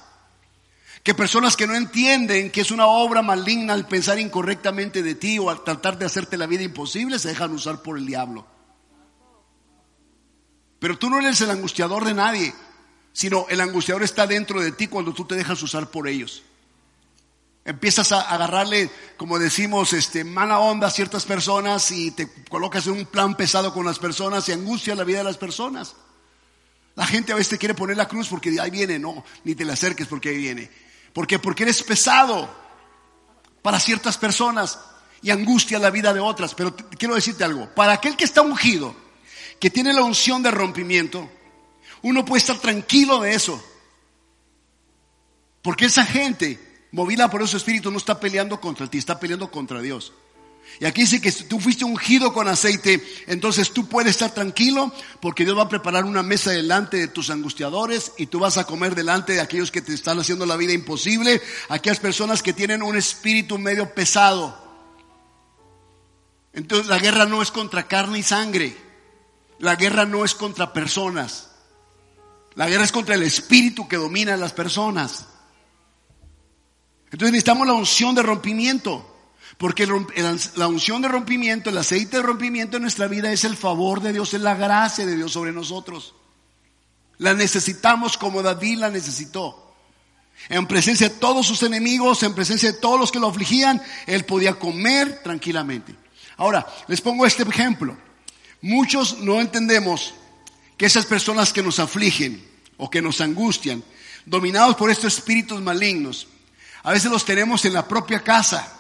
[1.04, 5.38] Que personas que no entienden que es una obra maligna al pensar incorrectamente de ti
[5.38, 8.48] o al tratar de hacerte la vida imposible, se dejan usar por el diablo.
[10.80, 12.54] Pero tú no eres el angustiador de nadie,
[13.12, 16.44] sino el angustiador está dentro de ti cuando tú te dejas usar por ellos.
[17.66, 22.94] Empiezas a agarrarle, como decimos, este, mala onda a ciertas personas y te colocas en
[22.94, 25.96] un plan pesado con las personas y angustia la vida de las personas.
[26.96, 29.64] La gente a veces te quiere poner la cruz porque ahí viene, no, ni te
[29.64, 30.70] le acerques porque ahí viene.
[31.14, 31.40] ¿Por qué?
[31.40, 32.54] Porque eres pesado
[33.62, 34.80] para ciertas personas
[35.22, 36.54] y angustia la vida de otras.
[36.54, 38.94] Pero quiero decirte algo, para aquel que está ungido,
[39.60, 41.30] que tiene la unción de rompimiento,
[42.02, 43.64] uno puede estar tranquilo de eso.
[45.62, 49.82] Porque esa gente movida por ese espíritu, no está peleando contra ti, está peleando contra
[49.82, 50.14] Dios.
[50.80, 55.44] Y aquí dice que tú fuiste ungido con aceite, entonces tú puedes estar tranquilo porque
[55.44, 58.96] Dios va a preparar una mesa delante de tus angustiadores y tú vas a comer
[58.96, 62.96] delante de aquellos que te están haciendo la vida imposible, aquellas personas que tienen un
[62.96, 64.58] espíritu medio pesado.
[66.54, 68.76] Entonces la guerra no es contra carne y sangre,
[69.60, 71.50] la guerra no es contra personas,
[72.56, 75.28] la guerra es contra el espíritu que domina a las personas.
[77.14, 79.10] Entonces necesitamos la unción de rompimiento.
[79.60, 79.88] Porque
[80.56, 84.12] la unción de rompimiento, el aceite de rompimiento en nuestra vida es el favor de
[84.12, 86.16] Dios, es la gracia de Dios sobre nosotros.
[87.20, 89.76] La necesitamos como David la necesitó.
[90.50, 94.26] En presencia de todos sus enemigos, en presencia de todos los que lo afligían, él
[94.26, 95.96] podía comer tranquilamente.
[96.38, 97.96] Ahora, les pongo este ejemplo.
[98.60, 100.16] Muchos no entendemos
[100.78, 102.44] que esas personas que nos afligen
[102.78, 103.84] o que nos angustian,
[104.26, 106.28] dominados por estos espíritus malignos,
[106.84, 108.72] a veces los tenemos en la propia casa.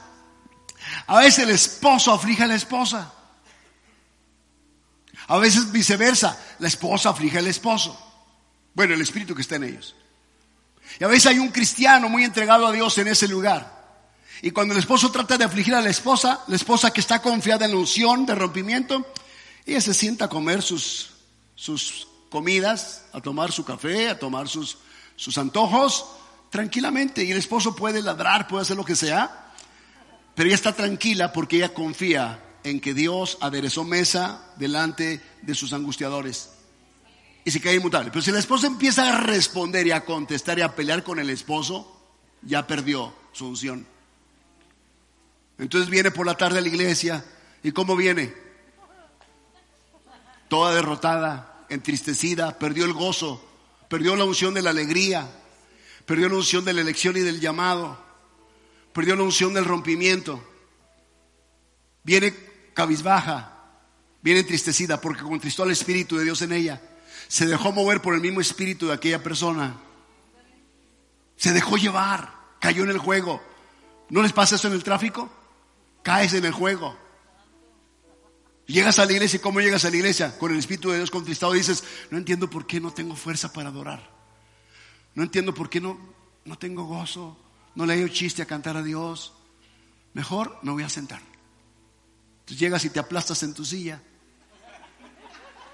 [1.07, 3.13] A veces el esposo aflige a la esposa.
[5.27, 7.97] A veces viceversa, la esposa aflige al esposo.
[8.73, 9.95] Bueno, el espíritu que está en ellos.
[10.99, 13.81] Y a veces hay un cristiano muy entregado a Dios en ese lugar.
[14.41, 17.65] Y cuando el esposo trata de afligir a la esposa, la esposa que está confiada
[17.65, 19.05] en la unción de rompimiento,
[19.65, 21.11] ella se sienta a comer sus,
[21.55, 24.77] sus comidas, a tomar su café, a tomar sus,
[25.15, 26.05] sus antojos,
[26.53, 27.23] tranquilamente.
[27.23, 29.51] Y el esposo puede ladrar, puede hacer lo que sea,
[30.35, 35.73] pero ella está tranquila porque ella confía en que Dios aderezó mesa delante de sus
[35.73, 36.51] angustiadores.
[37.43, 38.11] Y se cae inmutable.
[38.11, 41.31] Pero si la esposa empieza a responder y a contestar y a pelear con el
[41.31, 41.99] esposo,
[42.43, 43.87] ya perdió su unción.
[45.57, 47.25] Entonces viene por la tarde a la iglesia.
[47.63, 48.31] ¿Y cómo viene?
[50.49, 53.43] Toda derrotada, entristecida, perdió el gozo,
[53.89, 55.27] perdió la unción de la alegría,
[56.05, 57.97] Perdió la unción de la elección y del llamado.
[58.93, 60.43] Perdió la unción del rompimiento.
[62.03, 62.33] Viene
[62.73, 63.49] cabizbaja.
[64.21, 66.81] Viene entristecida porque contristó al Espíritu de Dios en ella.
[67.27, 69.77] Se dejó mover por el mismo Espíritu de aquella persona.
[71.35, 72.33] Se dejó llevar.
[72.59, 73.41] Cayó en el juego.
[74.09, 75.29] ¿No les pasa eso en el tráfico?
[76.03, 76.97] Caes en el juego.
[78.65, 80.37] Llegas a la iglesia y ¿cómo llegas a la iglesia?
[80.37, 83.69] Con el Espíritu de Dios contristado dices, no entiendo por qué no tengo fuerza para
[83.69, 84.12] adorar.
[85.15, 85.97] No entiendo por qué no,
[86.45, 87.37] no tengo gozo,
[87.75, 89.33] no le doy chiste a cantar a Dios.
[90.13, 91.21] Mejor me voy a sentar.
[92.41, 94.01] Entonces llegas y te aplastas en tu silla.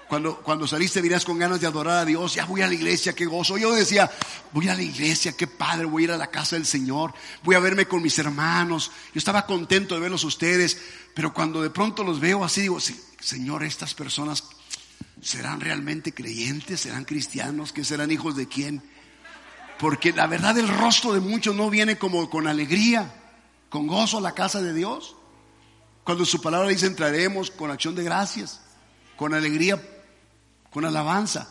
[0.08, 3.12] Cuando, cuando saliste dirás con ganas de adorar a Dios, ya voy a la iglesia,
[3.12, 3.56] qué gozo.
[3.58, 4.10] Yo decía,
[4.52, 7.54] voy a la iglesia, qué padre, voy a ir a la casa del Señor, voy
[7.54, 8.90] a verme con mis hermanos.
[9.14, 10.80] Yo estaba contento de verlos ustedes,
[11.14, 14.42] pero cuando de pronto los veo así, digo, Señor, estas personas
[15.22, 18.82] serán realmente creyentes, serán cristianos, que serán hijos de quién.
[19.80, 23.14] Porque la verdad el rostro de muchos no viene como con alegría,
[23.70, 25.16] con gozo a la casa de Dios.
[26.04, 28.60] Cuando su palabra dice entraremos con acción de gracias,
[29.16, 29.80] con alegría,
[30.70, 31.48] con alabanza.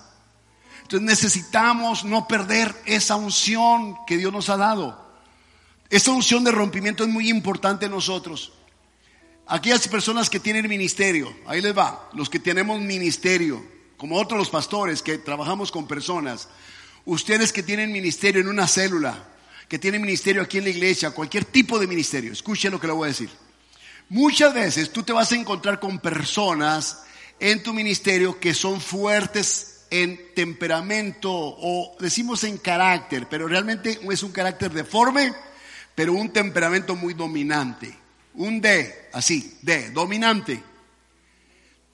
[0.84, 5.10] Entonces necesitamos no perder esa unción que Dios nos ha dado.
[5.90, 8.54] Esa unción de rompimiento es muy importante en nosotros.
[9.48, 13.66] Aquellas personas que tienen ministerio, ahí les va, los que tenemos ministerio,
[13.98, 16.48] como otros los pastores que trabajamos con personas,
[17.06, 19.28] Ustedes que tienen ministerio en una célula,
[19.68, 22.94] que tienen ministerio aquí en la iglesia, cualquier tipo de ministerio, escuchen lo que le
[22.94, 23.30] voy a decir.
[24.10, 27.04] Muchas veces tú te vas a encontrar con personas
[27.40, 34.24] en tu ministerio que son fuertes en temperamento o decimos en carácter, pero realmente es
[34.24, 35.34] un carácter deforme,
[35.96, 37.96] pero un temperamento muy dominante.
[38.36, 40.64] Un D, así, D, dominante.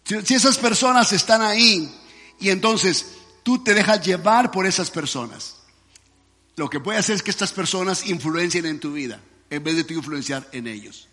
[0.04, 1.92] Si, esas personas están ahí
[2.40, 3.08] y entonces
[3.46, 5.58] tú te dejas llevar por esas personas.
[6.56, 9.84] Lo que puede hacer es que estas personas influencien en tu vida en vez de
[9.84, 11.08] tú influenciar en ellos.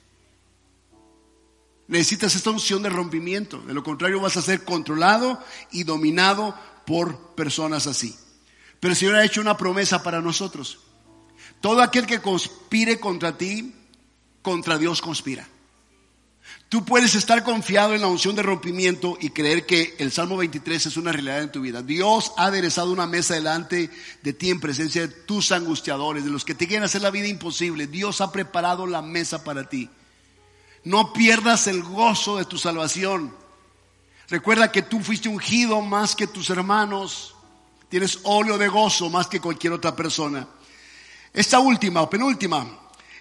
[1.89, 3.61] Necesitas esta unción de rompimiento.
[3.61, 8.17] De lo contrario vas a ser controlado y dominado por personas así.
[8.81, 10.79] Pero el Señor ha hecho una promesa para nosotros.
[11.61, 13.75] Todo aquel que conspire contra ti,
[14.41, 15.47] contra Dios conspira.
[16.73, 20.87] Tú puedes estar confiado en la unción de rompimiento y creer que el Salmo 23
[20.87, 21.83] es una realidad en tu vida.
[21.83, 23.91] Dios ha aderezado una mesa delante
[24.23, 27.27] de ti en presencia de tus angustiadores, de los que te quieren hacer la vida
[27.27, 27.89] imposible.
[27.89, 29.91] Dios ha preparado la mesa para ti.
[30.85, 33.37] No pierdas el gozo de tu salvación.
[34.31, 37.35] Recuerda que tú fuiste ungido más que tus hermanos.
[37.91, 40.49] Tienes óleo de gozo más que cualquier otra persona.
[41.35, 42.67] Esta última o penúltima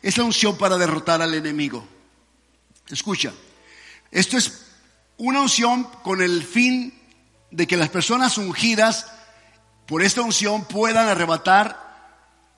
[0.02, 1.86] es la unción para derrotar al enemigo.
[2.90, 3.34] Escucha,
[4.12, 4.66] esto es
[5.18, 6.94] una unción con el fin
[7.52, 9.08] de que las personas ungidas
[9.88, 11.82] por esta unción puedan arrebatar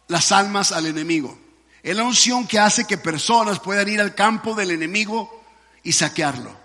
[0.07, 1.37] las almas al enemigo.
[1.81, 5.43] Es la unción que hace que personas puedan ir al campo del enemigo
[5.83, 6.55] y saquearlo.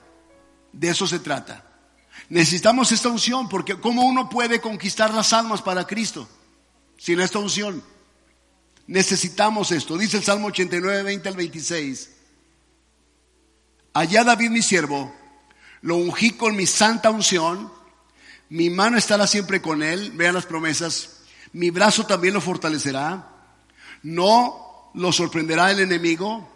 [0.73, 1.65] De eso se trata.
[2.29, 6.29] Necesitamos esta unción porque ¿cómo uno puede conquistar las almas para Cristo
[6.99, 7.83] sin esta unción?
[8.87, 9.97] Necesitamos esto.
[9.97, 12.11] Dice el Salmo 89, 20 al 26.
[13.93, 15.15] Allá David mi siervo,
[15.81, 17.73] lo ungí con mi santa unción,
[18.51, 21.21] mi mano estará siempre con él, vean las promesas,
[21.53, 23.29] mi brazo también lo fortalecerá,
[24.03, 26.49] no lo sorprenderá el enemigo,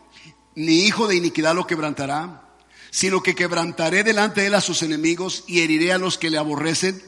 [0.55, 2.42] ni hijo de iniquidad lo quebrantará,
[2.90, 6.38] sino que quebrantaré delante de él a sus enemigos y heriré a los que le
[6.38, 7.03] aborrecen.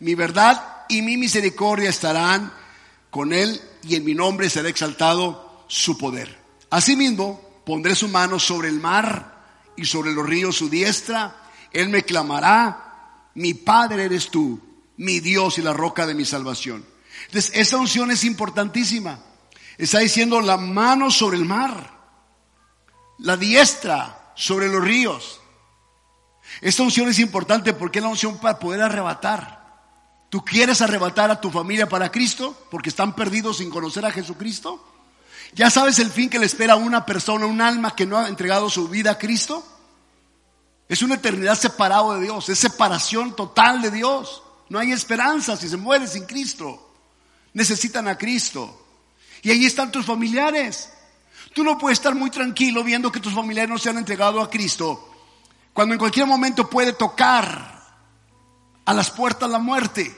[0.00, 2.52] Mi verdad y mi misericordia estarán
[3.10, 6.38] con él y en mi nombre será exaltado su poder.
[6.70, 9.35] Asimismo, pondré su mano sobre el mar
[9.76, 11.36] y sobre los ríos su diestra.
[11.72, 14.60] Él me clamará, mi Padre eres tú,
[14.96, 16.84] mi Dios y la roca de mi salvación.
[17.26, 19.20] Entonces, esa unción es importantísima.
[19.78, 21.92] Está diciendo la mano sobre el mar,
[23.18, 25.40] la diestra sobre los ríos.
[26.60, 29.56] Esta unción es importante porque es la unción para poder arrebatar.
[30.30, 34.95] ¿Tú quieres arrebatar a tu familia para Cristo porque están perdidos sin conocer a Jesucristo?
[35.54, 38.28] ¿Ya sabes el fin que le espera a una persona, un alma que no ha
[38.28, 39.64] entregado su vida a Cristo?
[40.88, 44.42] Es una eternidad separado de Dios, es separación total de Dios.
[44.68, 46.94] No hay esperanza si se muere sin Cristo.
[47.54, 48.84] Necesitan a Cristo.
[49.42, 50.90] Y ahí están tus familiares.
[51.54, 54.50] Tú no puedes estar muy tranquilo viendo que tus familiares no se han entregado a
[54.50, 55.10] Cristo,
[55.72, 57.82] cuando en cualquier momento puede tocar
[58.84, 60.14] a las puertas la muerte.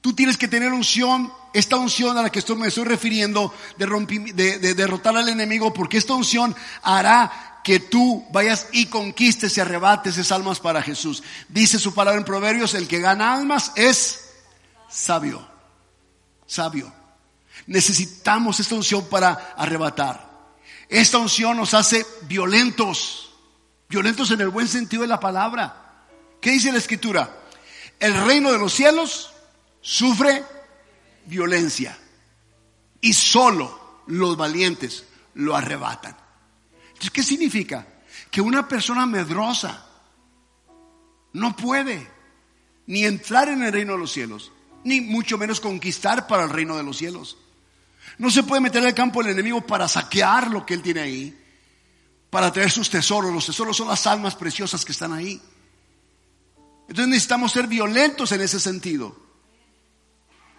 [0.00, 4.58] Tú tienes que tener unción, esta unción a la que estoy, me estoy refiriendo, de,
[4.58, 10.16] de derrotar al enemigo, porque esta unción hará que tú vayas y conquistes y arrebates
[10.16, 11.22] esas almas para Jesús.
[11.48, 14.30] Dice su palabra en Proverbios, el que gana almas es
[14.88, 15.46] sabio,
[16.46, 16.92] sabio.
[17.66, 20.30] Necesitamos esta unción para arrebatar.
[20.88, 23.30] Esta unción nos hace violentos,
[23.88, 26.04] violentos en el buen sentido de la palabra.
[26.40, 27.38] ¿Qué dice la escritura?
[28.00, 29.32] El reino de los cielos
[29.80, 30.44] sufre
[31.26, 31.98] violencia
[33.00, 35.04] y solo los valientes
[35.34, 36.16] lo arrebatan.
[36.88, 37.86] Entonces, ¿qué significa?
[38.30, 39.86] Que una persona medrosa
[41.32, 42.06] no puede
[42.86, 44.52] ni entrar en el reino de los cielos,
[44.84, 47.38] ni mucho menos conquistar para el reino de los cielos.
[48.18, 51.38] No se puede meter al campo del enemigo para saquear lo que él tiene ahí,
[52.30, 53.32] para traer sus tesoros.
[53.32, 55.40] Los tesoros son las almas preciosas que están ahí.
[56.82, 59.16] Entonces necesitamos ser violentos en ese sentido.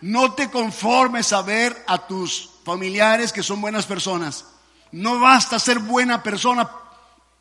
[0.04, 4.46] No te conformes a ver a tus familiares que son buenas personas.
[4.92, 6.70] No basta ser buena persona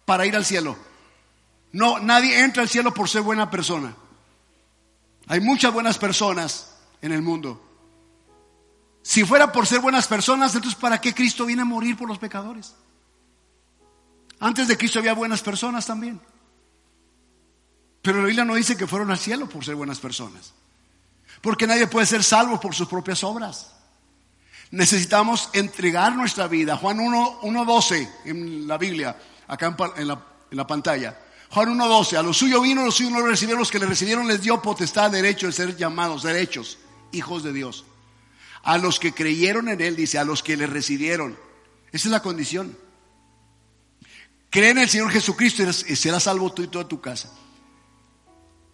[0.05, 0.77] para ir al cielo.
[1.73, 3.97] No, nadie entra al cielo por ser buena persona.
[5.27, 7.61] Hay muchas buenas personas en el mundo.
[9.03, 12.19] Si fuera por ser buenas personas, entonces ¿para qué Cristo viene a morir por los
[12.19, 12.77] pecadores?
[14.39, 16.21] Antes de Cristo había buenas personas también.
[18.03, 20.55] Pero la Biblia no dice que fueron al cielo por ser buenas personas.
[21.43, 23.73] Porque nadie puede ser salvo por sus propias obras.
[24.71, 26.77] Necesitamos entregar nuestra vida.
[26.77, 29.19] Juan 1.12 en la Biblia,
[29.49, 31.19] acá en la, pantalla.
[31.51, 34.29] Juan 1.12, a los suyos vino, los suyos no lo recibieron, los que le recibieron
[34.29, 36.79] les dio potestad, derecho de ser llamados, derechos,
[37.11, 37.85] hijos de Dios.
[38.63, 41.37] A los que creyeron en Él, dice, a los que le recibieron.
[41.91, 42.79] Esa es la condición.
[44.49, 47.31] Cree en el Señor Jesucristo y serás salvo tú y toda tu casa.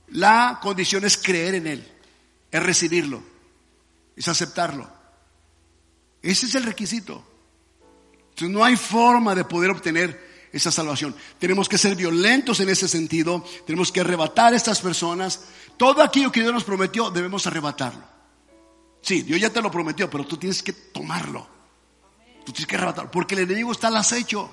[0.09, 1.98] La condición es creer en Él
[2.51, 3.23] es recibirlo,
[4.17, 4.89] es aceptarlo.
[6.23, 7.25] Ese es el requisito.
[8.31, 11.15] Entonces no hay forma de poder obtener esa salvación.
[11.39, 15.41] Tenemos que ser violentos en ese sentido, tenemos que arrebatar a estas personas.
[15.77, 18.05] Todo aquello que Dios nos prometió, debemos arrebatarlo.
[19.01, 21.47] Sí, Dios ya te lo prometió, pero tú tienes que tomarlo.
[22.45, 24.51] Tú tienes que arrebatarlo, porque el enemigo está al acecho.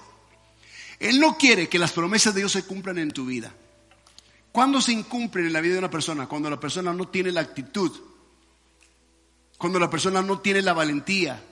[1.00, 3.54] Él no quiere que las promesas de Dios se cumplan en tu vida.
[4.56, 6.28] ¿Cuándo se incumplen en la vida de una persona?
[6.28, 7.91] Cuando la persona no tiene la actitud,
[9.58, 11.43] cuando la persona no tiene la valentía,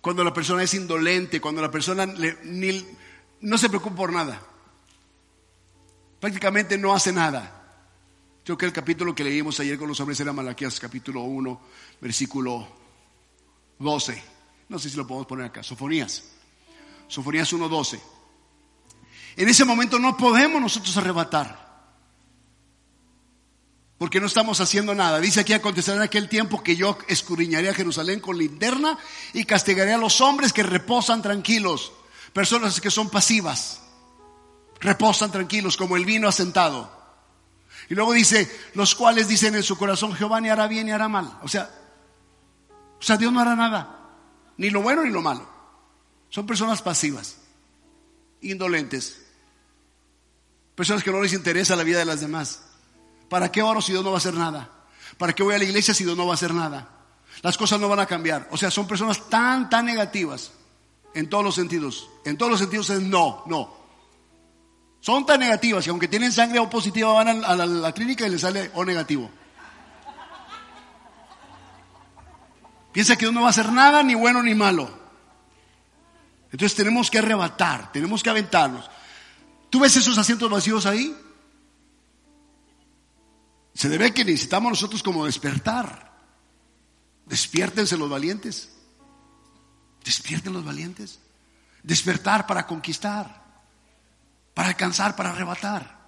[0.00, 4.40] cuando la persona es indolente, cuando la persona no se preocupa por nada.
[6.20, 7.90] Prácticamente no hace nada.
[8.44, 11.60] Creo que el capítulo que leímos ayer con los hombres era Malaquías, capítulo 1,
[12.00, 12.68] versículo
[13.80, 14.22] 12.
[14.68, 15.64] No sé si lo podemos poner acá.
[15.64, 16.30] Sofonías.
[17.08, 18.00] Sofonías 1, 12.
[19.34, 21.61] En ese momento no podemos nosotros arrebatar.
[24.02, 25.20] Porque no estamos haciendo nada.
[25.20, 28.98] Dice aquí acontecerá en aquel tiempo que yo escudriñaré a Jerusalén con linterna
[29.32, 31.92] y castigaré a los hombres que reposan tranquilos.
[32.32, 33.80] Personas que son pasivas.
[34.80, 36.90] Reposan tranquilos como el vino asentado.
[37.88, 41.06] Y luego dice, los cuales dicen en su corazón, Jehová ni hará bien ni hará
[41.06, 41.38] mal.
[41.44, 41.70] O sea,
[42.98, 44.00] o sea, Dios no hará nada.
[44.56, 45.48] Ni lo bueno ni lo malo.
[46.28, 47.36] Son personas pasivas,
[48.40, 49.26] indolentes.
[50.74, 52.71] Personas que no les interesa la vida de las demás.
[53.32, 54.68] ¿Para qué oro si Dios no va a hacer nada?
[55.16, 56.86] ¿Para qué voy a la iglesia si Dios no va a hacer nada?
[57.40, 58.46] Las cosas no van a cambiar.
[58.50, 60.52] O sea, son personas tan, tan negativas
[61.14, 62.10] en todos los sentidos.
[62.26, 63.74] En todos los sentidos es no, no.
[65.00, 68.26] Son tan negativas que aunque tienen sangre O positiva van a la, a la clínica
[68.26, 69.30] y les sale O negativo.
[72.92, 74.90] Piensa que Dios no va a hacer nada, ni bueno ni malo.
[76.50, 78.90] Entonces tenemos que arrebatar, tenemos que aventarnos.
[79.70, 81.16] ¿Tú ves esos asientos vacíos ahí?
[83.74, 86.12] Se debe que necesitamos nosotros como despertar.
[87.26, 88.72] Despiértense los valientes.
[90.04, 91.20] Despierten los valientes.
[91.82, 93.42] Despertar para conquistar,
[94.54, 96.00] para alcanzar, para arrebatar.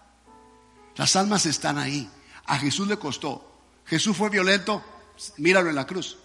[0.96, 2.08] Las almas están ahí.
[2.46, 3.60] A Jesús le costó.
[3.86, 4.84] Jesús fue violento,
[5.38, 6.18] míralo en la cruz.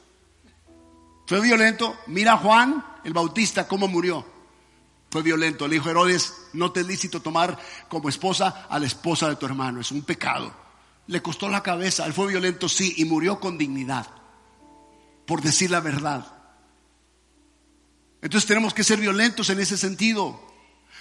[1.25, 4.39] Fue violento, mira a Juan el Bautista cómo murió
[5.09, 5.67] fue violento.
[5.67, 9.45] Le dijo Herodes, no te es lícito tomar como esposa a la esposa de tu
[9.45, 10.53] hermano, es un pecado.
[11.09, 14.07] Le costó la cabeza, él fue violento, sí, y murió con dignidad,
[15.25, 16.25] por decir la verdad.
[18.21, 20.39] Entonces tenemos que ser violentos en ese sentido.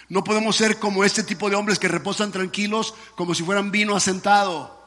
[0.08, 3.94] No podemos ser como este tipo de hombres que reposan tranquilos como si fueran vino
[3.94, 4.78] asentado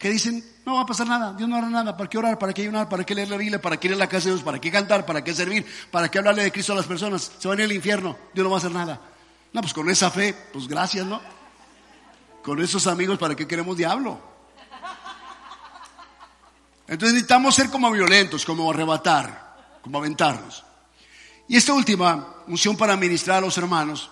[0.00, 2.38] que dicen, no va a pasar nada, Dios no hará nada, ¿para qué orar?
[2.38, 2.88] ¿Para qué ayunar?
[2.88, 3.60] ¿Para qué leer la Biblia?
[3.60, 4.42] ¿Para qué ir a la casa de Dios?
[4.42, 5.04] ¿Para qué cantar?
[5.04, 5.66] ¿Para qué servir?
[5.90, 7.30] ¿Para qué hablarle de Cristo a las personas?
[7.38, 8.98] Se van al infierno, Dios no va a hacer nada.
[9.52, 11.20] No, pues con esa fe, pues gracias, ¿no?
[12.42, 14.29] Con esos amigos, ¿para qué queremos diablo?
[16.90, 20.64] Entonces necesitamos ser como violentos, como arrebatar, como aventarnos.
[21.46, 24.10] Y esta última unción para ministrar a los hermanos,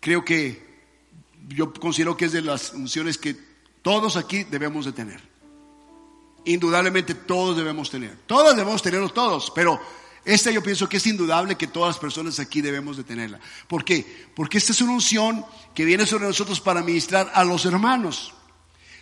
[0.00, 0.82] creo que
[1.48, 3.34] yo considero que es de las unciones que
[3.80, 5.18] todos aquí debemos de tener.
[6.44, 8.18] Indudablemente todos debemos tener.
[8.26, 9.80] Todos debemos tenerlos todos, pero
[10.26, 13.40] esta yo pienso que es indudable que todas las personas aquí debemos de tenerla.
[13.66, 14.28] ¿Por qué?
[14.36, 15.42] Porque esta es una unción
[15.74, 18.34] que viene sobre nosotros para ministrar a los hermanos.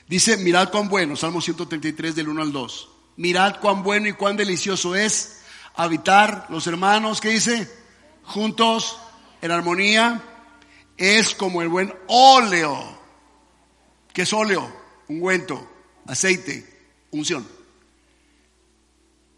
[0.07, 2.91] Dice, mirad cuán bueno, Salmo 133 del 1 al 2.
[3.16, 5.42] Mirad cuán bueno y cuán delicioso es
[5.74, 7.70] habitar los hermanos, ¿qué dice?
[8.24, 8.98] Juntos,
[9.40, 10.22] en armonía.
[10.96, 13.02] Es como el buen óleo
[14.12, 14.70] ¿Qué es óleo?
[15.08, 15.68] Ungüento,
[16.06, 16.66] aceite,
[17.10, 17.46] unción.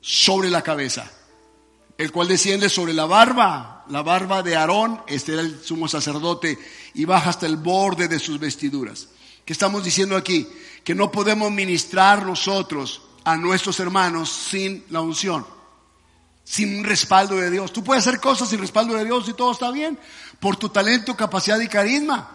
[0.00, 1.10] Sobre la cabeza,
[1.96, 6.58] el cual desciende sobre la barba, la barba de Aarón, este era el sumo sacerdote,
[6.94, 9.08] y baja hasta el borde de sus vestiduras.
[9.44, 10.46] ¿Qué estamos diciendo aquí?
[10.82, 15.46] Que no podemos ministrar nosotros a nuestros hermanos sin la unción,
[16.44, 17.72] sin un respaldo de Dios.
[17.72, 19.98] Tú puedes hacer cosas sin respaldo de Dios y todo está bien,
[20.40, 22.34] por tu talento, capacidad y carisma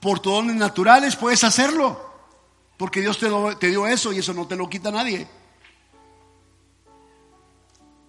[0.00, 2.00] por tus dones naturales puedes hacerlo.
[2.76, 5.26] Porque Dios te, dio eso y eso no te lo quita nadie.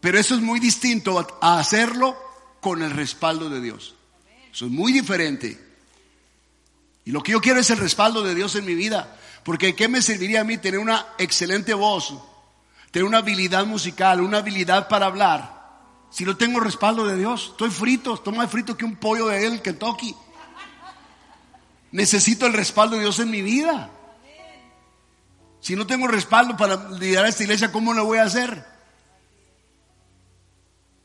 [0.02, 2.18] Pero eso es muy distinto a hacerlo
[2.62, 3.96] con el respaldo de Dios.
[4.52, 5.60] Eso es muy diferente.
[7.06, 9.18] Y lo que yo quiero es el respaldo de Dios en mi vida.
[9.48, 12.14] Porque ¿qué me serviría a mí tener una excelente voz?
[12.92, 15.80] Tener una habilidad musical, una habilidad para hablar.
[16.10, 19.48] Si no tengo respaldo de Dios, estoy frito, estoy más frito que un pollo de
[19.48, 20.14] él, Kentucky.
[21.94, 23.90] Necesito el respaldo de Dios en mi vida.
[25.62, 28.66] Si no tengo respaldo para liderar esta iglesia, ¿cómo lo voy a hacer?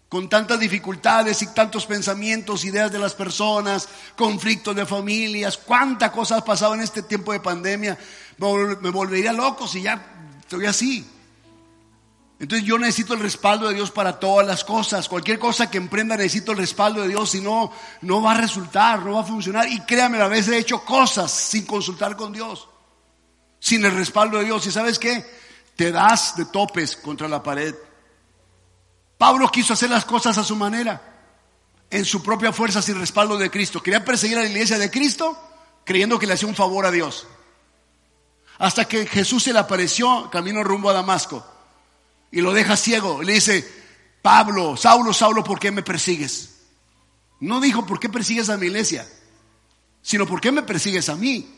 [0.08, 6.42] Con tantas dificultades y tantos pensamientos, ideas de las personas, conflictos de familias, cuántas cosas
[6.42, 7.96] pasado en este tiempo de pandemia.
[8.38, 11.06] Me volvería loco si ya estoy así.
[12.42, 15.08] Entonces yo necesito el respaldo de Dios para todas las cosas.
[15.08, 17.70] Cualquier cosa que emprenda necesito el respaldo de Dios, si no,
[18.00, 19.68] no va a resultar, no va a funcionar.
[19.68, 22.68] Y créame, a veces he hecho cosas sin consultar con Dios,
[23.60, 24.66] sin el respaldo de Dios.
[24.66, 25.24] ¿Y sabes qué?
[25.76, 27.76] Te das de topes contra la pared.
[29.16, 31.00] Pablo quiso hacer las cosas a su manera,
[31.88, 33.80] en su propia fuerza, sin respaldo de Cristo.
[33.80, 35.38] Quería perseguir a la iglesia de Cristo
[35.84, 37.24] creyendo que le hacía un favor a Dios.
[38.58, 41.46] Hasta que Jesús se le apareció camino rumbo a Damasco
[42.30, 43.22] y lo deja ciego.
[43.22, 43.68] Y le dice,
[44.22, 46.50] Pablo, Saulo, Saulo, ¿por qué me persigues?
[47.40, 49.08] No dijo, ¿por qué persigues a mi iglesia?
[50.00, 51.48] Sino, ¿por qué me persigues a mí?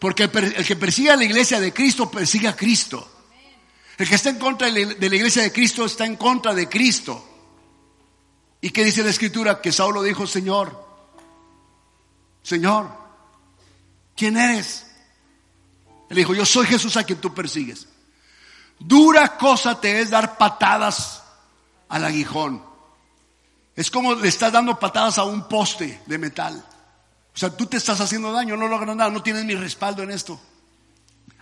[0.00, 3.12] Porque el, que persigue a la iglesia de Cristo persigue a Cristo.
[3.98, 7.26] El que está en contra de la iglesia de Cristo está en contra de Cristo.
[8.60, 9.60] ¿Y qué dice la escritura?
[9.60, 10.84] Que Saulo dijo, Señor,
[12.42, 12.90] Señor,
[14.14, 14.85] ¿quién eres?
[16.08, 17.88] Él dijo, yo soy Jesús a quien tú persigues.
[18.78, 21.22] Dura cosa te es dar patadas
[21.88, 22.62] al aguijón.
[23.74, 26.64] Es como le estás dando patadas a un poste de metal.
[27.34, 30.10] O sea, tú te estás haciendo daño, no logras nada, no tienes mi respaldo en
[30.10, 30.40] esto.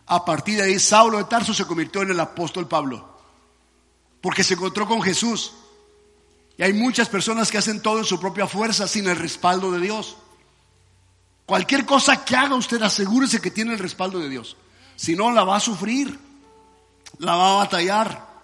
[0.07, 3.17] A partir de ahí, Saulo de Tarso se convirtió en el apóstol Pablo.
[4.21, 5.53] Porque se encontró con Jesús.
[6.57, 9.81] Y hay muchas personas que hacen todo en su propia fuerza sin el respaldo de
[9.81, 10.17] Dios.
[11.47, 14.57] Cualquier cosa que haga usted, asegúrese que tiene el respaldo de Dios.
[14.97, 16.19] Si no, la va a sufrir
[17.19, 18.35] la va a batallar.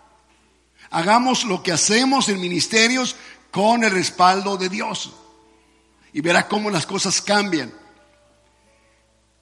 [0.91, 3.17] Hagamos lo que hacemos en ministerios
[3.51, 5.13] con el respaldo de Dios.
[6.13, 7.73] Y verá cómo las cosas cambian.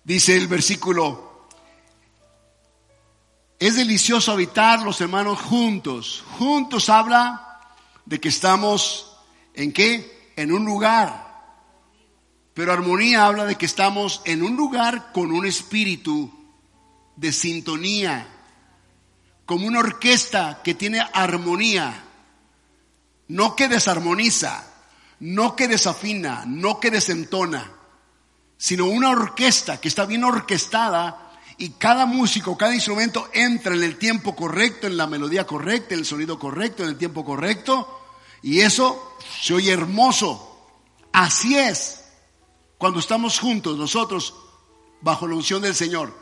[0.05, 1.47] Dice el versículo,
[3.59, 6.25] es delicioso habitar los hermanos juntos.
[6.39, 7.61] Juntos habla
[8.05, 9.17] de que estamos
[9.55, 10.33] en qué?
[10.37, 11.28] En un lugar.
[12.59, 16.29] Pero armonía habla de que estamos en un lugar con un espíritu
[17.15, 18.27] de sintonía
[19.47, 22.03] como una orquesta que tiene armonía,
[23.29, 24.65] no que desarmoniza,
[25.21, 27.71] no que desafina, no que desentona,
[28.57, 33.99] sino una orquesta que está bien orquestada y cada músico, cada instrumento entra en el
[33.99, 38.01] tiempo correcto, en la melodía correcta, en el sonido correcto, en el tiempo correcto,
[38.43, 40.45] y eso se oye hermoso.
[41.13, 41.99] Así es
[42.79, 44.35] cuando estamos juntos nosotros
[45.01, 46.15] bajo la unción del Señor.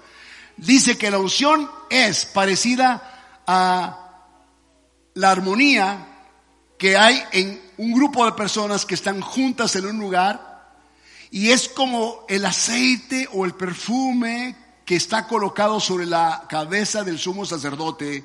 [0.56, 4.24] Dice que la unción es parecida a
[5.14, 6.16] la armonía
[6.78, 10.74] que hay en un grupo de personas que están juntas en un lugar
[11.30, 17.18] y es como el aceite o el perfume que está colocado sobre la cabeza del
[17.18, 18.24] sumo sacerdote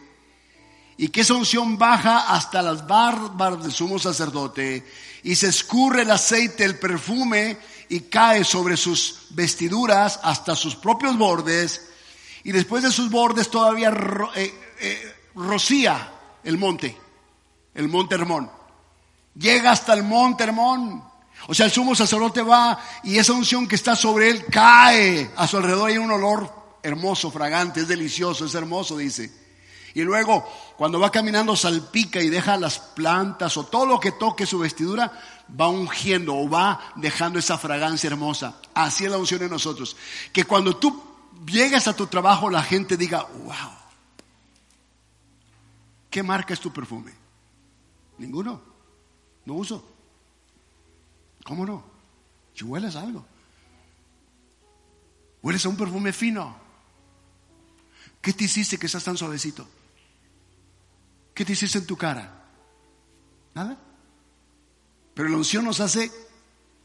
[0.97, 4.85] y que esa unción baja hasta las barbas del sumo sacerdote
[5.23, 7.57] y se escurre el aceite, el perfume
[7.91, 11.89] y cae sobre sus vestiduras hasta sus propios bordes
[12.41, 13.89] y después de sus bordes todavía
[14.33, 16.09] eh, eh, rocía
[16.41, 16.97] el monte,
[17.75, 18.49] el monte Hermón.
[19.35, 21.03] Llega hasta el monte Hermón.
[21.49, 25.45] O sea, el sumo sacerdote va y esa unción que está sobre él cae a
[25.45, 25.89] su alrededor.
[25.89, 26.49] Hay un olor
[26.81, 29.29] hermoso, fragante, es delicioso, es hermoso, dice.
[29.93, 34.45] Y luego, cuando va caminando, salpica y deja las plantas o todo lo que toque
[34.45, 35.11] su vestidura,
[35.59, 38.59] va ungiendo o va dejando esa fragancia hermosa.
[38.73, 39.95] Así es la unción en nosotros.
[40.31, 41.03] Que cuando tú
[41.45, 43.81] llegas a tu trabajo, la gente diga, wow,
[46.11, 47.13] ¿Qué marca es tu perfume?
[48.17, 48.61] Ninguno.
[49.45, 49.83] No uso.
[51.45, 51.83] ¿Cómo no?
[52.53, 53.25] Si hueles algo.
[55.41, 56.53] Hueles a un perfume fino.
[58.21, 59.67] ¿Qué te hiciste que estás tan suavecito?
[61.33, 62.45] ¿Qué te hiciste en tu cara?
[63.55, 63.77] Nada.
[65.13, 66.11] Pero la unción nos hace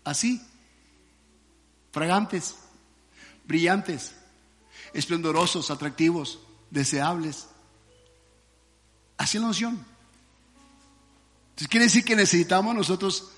[0.04, 0.42] así,
[1.92, 2.56] fragantes,
[3.46, 4.12] brillantes,
[4.92, 7.48] esplendorosos, atractivos, deseables.
[9.16, 9.84] Así es la unción.
[11.50, 13.30] Entonces quiere decir que necesitamos nosotros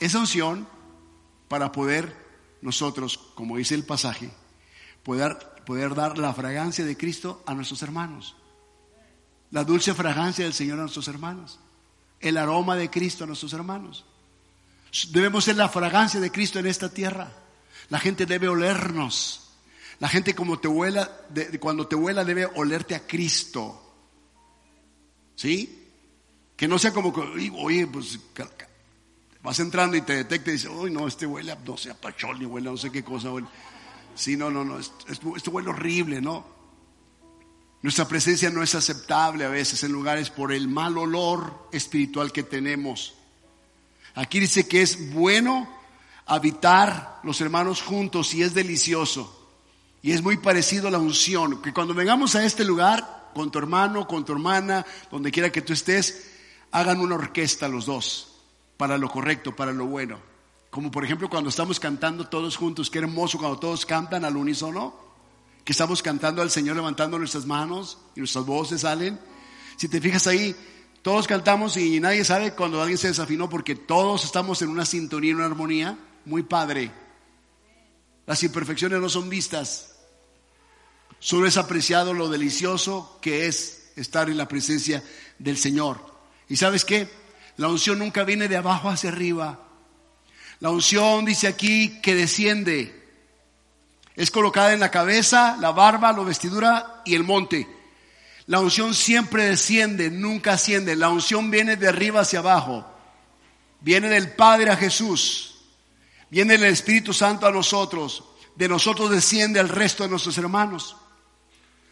[0.00, 0.66] esa unción
[1.48, 2.16] para poder
[2.62, 4.30] nosotros, como dice el pasaje,
[5.02, 8.36] poder, poder dar la fragancia de Cristo a nuestros hermanos.
[9.50, 11.58] La dulce fragancia del Señor a nuestros hermanos.
[12.20, 14.06] El aroma de Cristo a nuestros hermanos.
[15.10, 17.32] Debemos ser la fragancia de Cristo en esta tierra.
[17.88, 19.50] La gente debe olernos.
[19.98, 21.10] La gente como te huela,
[21.60, 23.78] cuando te huela debe olerte a Cristo.
[25.36, 25.88] ¿Sí?
[26.56, 28.18] Que no sea como oye, pues
[29.42, 31.94] vas entrando y te detecta y dices, uy, no, este huele a, no sé, a
[31.94, 33.32] pachol, huele a no sé qué cosa.
[33.32, 33.48] Huele.
[34.14, 36.44] Sí, no, no, no, esto, huele horrible, ¿no?
[37.80, 42.42] Nuestra presencia no es aceptable a veces en lugares por el mal olor espiritual que
[42.42, 43.14] tenemos.
[44.14, 45.68] Aquí dice que es bueno
[46.26, 49.38] habitar los hermanos juntos y es delicioso.
[50.02, 53.58] Y es muy parecido a la unción, que cuando vengamos a este lugar, con tu
[53.58, 56.30] hermano, con tu hermana, donde quiera que tú estés,
[56.72, 58.36] hagan una orquesta los dos,
[58.76, 60.18] para lo correcto, para lo bueno.
[60.70, 64.94] Como por ejemplo cuando estamos cantando todos juntos, qué hermoso cuando todos cantan al unísono,
[65.64, 69.20] que estamos cantando al Señor levantando nuestras manos y nuestras voces salen.
[69.76, 70.56] Si te fijas ahí,
[71.02, 75.32] todos cantamos y nadie sabe cuando alguien se desafinó porque todos estamos en una sintonía,
[75.32, 75.98] en una armonía.
[76.24, 76.92] Muy padre.
[78.26, 79.96] Las imperfecciones no son vistas.
[81.18, 85.02] Solo es apreciado lo delicioso que es estar en la presencia
[85.40, 85.98] del Señor.
[86.48, 87.08] ¿Y sabes qué?
[87.56, 89.58] La unción nunca viene de abajo hacia arriba.
[90.60, 93.02] La unción dice aquí que desciende.
[94.14, 97.66] Es colocada en la cabeza, la barba, la vestidura y el monte.
[98.52, 100.94] La unción siempre desciende, nunca asciende.
[100.94, 102.84] La unción viene de arriba hacia abajo.
[103.80, 105.54] Viene del Padre a Jesús.
[106.28, 108.24] Viene el Espíritu Santo a nosotros.
[108.54, 110.96] De nosotros desciende al resto de nuestros hermanos.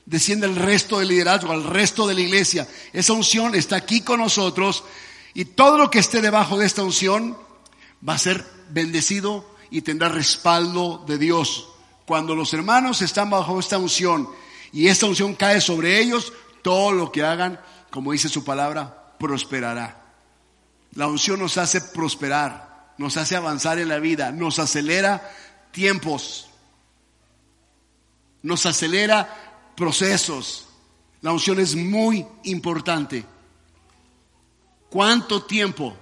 [0.04, 2.68] Desciende el resto del liderazgo, al resto de la iglesia.
[2.92, 4.84] Esa unción está aquí con nosotros
[5.32, 7.38] y todo lo que esté debajo de esta unción
[8.06, 11.70] va a ser bendecido y tendrá respaldo de Dios.
[12.04, 14.28] Cuando los hermanos están bajo esta unción
[14.74, 20.00] y esta unción cae sobre ellos, todo lo que hagan, como dice su palabra, prosperará.
[20.94, 25.30] La unción nos hace prosperar, nos hace avanzar en la vida, nos acelera
[25.70, 26.48] tiempos,
[28.42, 30.66] nos acelera procesos.
[31.20, 33.24] La unción es muy importante.
[34.88, 35.96] ¿Cuánto tiempo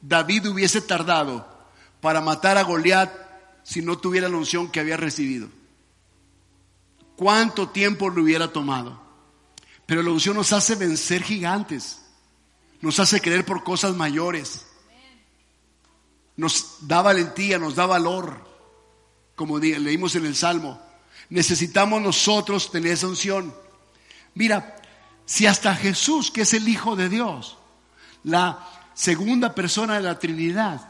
[0.00, 1.46] David hubiese tardado
[2.00, 3.10] para matar a Goliat
[3.64, 5.48] si no tuviera la unción que había recibido?
[7.16, 9.07] ¿Cuánto tiempo le hubiera tomado?
[9.88, 11.98] Pero la unción nos hace vencer gigantes,
[12.82, 14.66] nos hace creer por cosas mayores,
[16.36, 18.46] nos da valentía, nos da valor,
[19.34, 20.78] como leímos en el Salmo.
[21.30, 23.54] Necesitamos nosotros tener esa unción.
[24.34, 24.76] Mira,
[25.24, 27.56] si hasta Jesús, que es el Hijo de Dios,
[28.24, 30.86] la segunda persona de la Trinidad,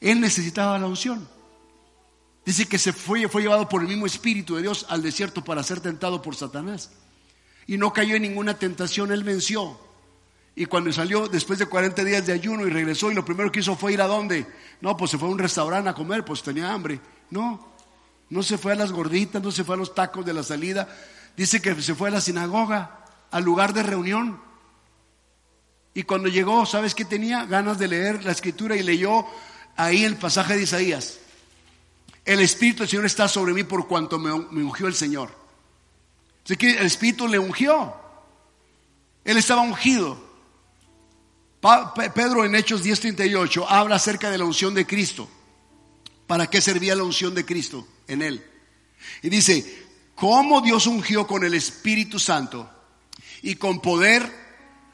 [0.00, 1.28] Él necesitaba la unción.
[2.46, 5.64] Dice que se fue, fue llevado por el mismo Espíritu de Dios al desierto para
[5.64, 6.92] ser tentado por Satanás.
[7.66, 9.78] Y no cayó en ninguna tentación, Él venció.
[10.56, 13.60] Y cuando salió después de 40 días de ayuno y regresó y lo primero que
[13.60, 14.46] hizo fue ir a dónde?
[14.80, 17.00] No, pues se fue a un restaurante a comer, pues tenía hambre.
[17.30, 17.74] No,
[18.30, 20.88] no se fue a las gorditas, no se fue a los tacos de la salida.
[21.36, 24.40] Dice que se fue a la sinagoga, al lugar de reunión.
[25.92, 27.46] Y cuando llegó, ¿sabes qué tenía?
[27.46, 29.26] Ganas de leer la escritura y leyó
[29.76, 31.18] ahí el pasaje de Isaías.
[32.24, 35.43] El Espíritu del Señor está sobre mí por cuanto me, ungió el Señor.
[36.44, 37.94] Así que el Espíritu le ungió.
[39.24, 40.22] Él estaba ungido.
[42.14, 45.28] Pedro en Hechos 10:38 habla acerca de la unción de Cristo.
[46.26, 48.44] ¿Para qué servía la unción de Cristo en él?
[49.22, 52.70] Y dice, ¿cómo Dios ungió con el Espíritu Santo
[53.42, 54.30] y con poder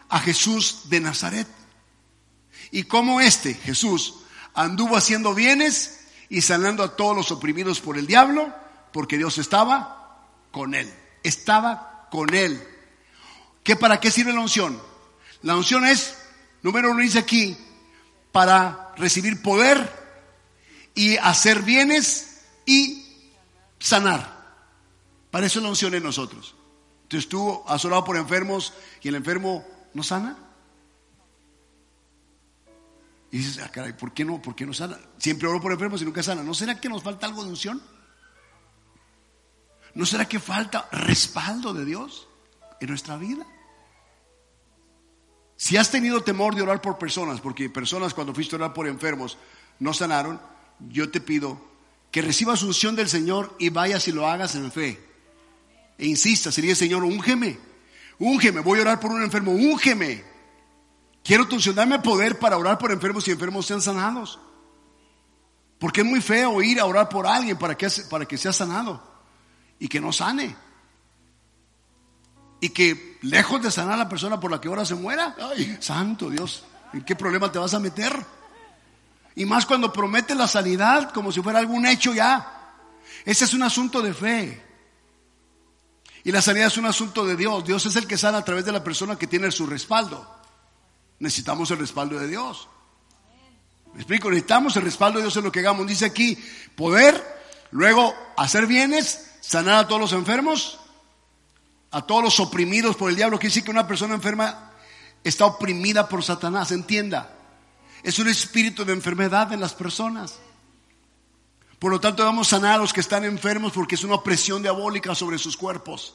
[0.08, 1.48] a Jesús de Nazaret?
[2.70, 4.16] Y cómo este, Jesús,
[4.54, 8.52] anduvo haciendo bienes y sanando a todos los oprimidos por el diablo,
[8.92, 10.92] porque Dios estaba con él.
[11.22, 12.62] Estaba con él.
[13.62, 14.80] ¿Qué para qué sirve la unción?
[15.42, 16.16] La unción es,
[16.62, 17.56] número uno dice aquí,
[18.32, 20.00] para recibir poder
[20.94, 23.06] y hacer bienes y
[23.78, 24.40] sanar.
[25.30, 26.54] Para eso la unción en nosotros.
[27.04, 30.36] Entonces tú has orado por enfermos y el enfermo no sana.
[33.32, 34.42] Y dices, ah, caray, ¿por qué no?
[34.42, 34.98] ¿Por qué no sana?
[35.18, 36.42] Siempre oro por enfermos y nunca sana.
[36.42, 37.80] ¿No será que nos falta algo de unción?
[39.94, 42.28] ¿No será que falta respaldo de Dios
[42.80, 43.46] en nuestra vida?
[45.56, 48.86] Si has tenido temor de orar por personas, porque personas cuando fuiste a orar por
[48.86, 49.36] enfermos
[49.78, 50.40] no sanaron,
[50.88, 51.60] yo te pido
[52.10, 54.98] que recibas unción del Señor y vayas y lo hagas en fe.
[55.98, 57.58] E insista, sería Señor, úngeme,
[58.18, 60.24] úngeme, voy a orar por un enfermo, úngeme.
[61.22, 64.38] Quiero tu dame poder para orar por enfermos y enfermos sean sanados.
[65.78, 69.09] Porque es muy feo ir a orar por alguien para que, para que sea sanado
[69.80, 70.54] y que no sane.
[72.60, 75.78] Y que lejos de sanar a la persona por la que ahora se muera, ay,
[75.80, 76.62] santo Dios,
[76.92, 78.14] ¿en qué problema te vas a meter?
[79.34, 82.76] Y más cuando promete la sanidad como si fuera algún hecho ya.
[83.24, 84.62] Ese es un asunto de fe.
[86.22, 87.64] Y la sanidad es un asunto de Dios.
[87.64, 90.40] Dios es el que sana a través de la persona que tiene su respaldo
[91.20, 92.68] necesitamos el respaldo de Dios.
[93.92, 94.28] ¿Me explico?
[94.30, 95.86] Necesitamos el respaldo de Dios en lo que hagamos.
[95.86, 96.36] Dice aquí,
[96.74, 97.22] poder,
[97.70, 100.78] luego hacer bienes, sanar a todos los enfermos,
[101.90, 103.38] a todos los oprimidos por el diablo.
[103.38, 104.72] Quiere decir que una persona enferma
[105.24, 107.36] está oprimida por Satanás, entienda.
[108.02, 110.38] Es un espíritu de enfermedad en las personas.
[111.78, 114.62] Por lo tanto, vamos a sanar a los que están enfermos porque es una opresión
[114.62, 116.14] diabólica sobre sus cuerpos.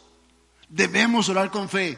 [0.69, 1.97] Debemos orar con fe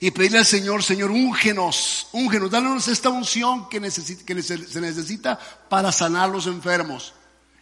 [0.00, 5.38] y pedirle al Señor, Señor, úngenos, úngenos, danos esta unción que, que se necesita
[5.68, 7.14] para sanar los enfermos.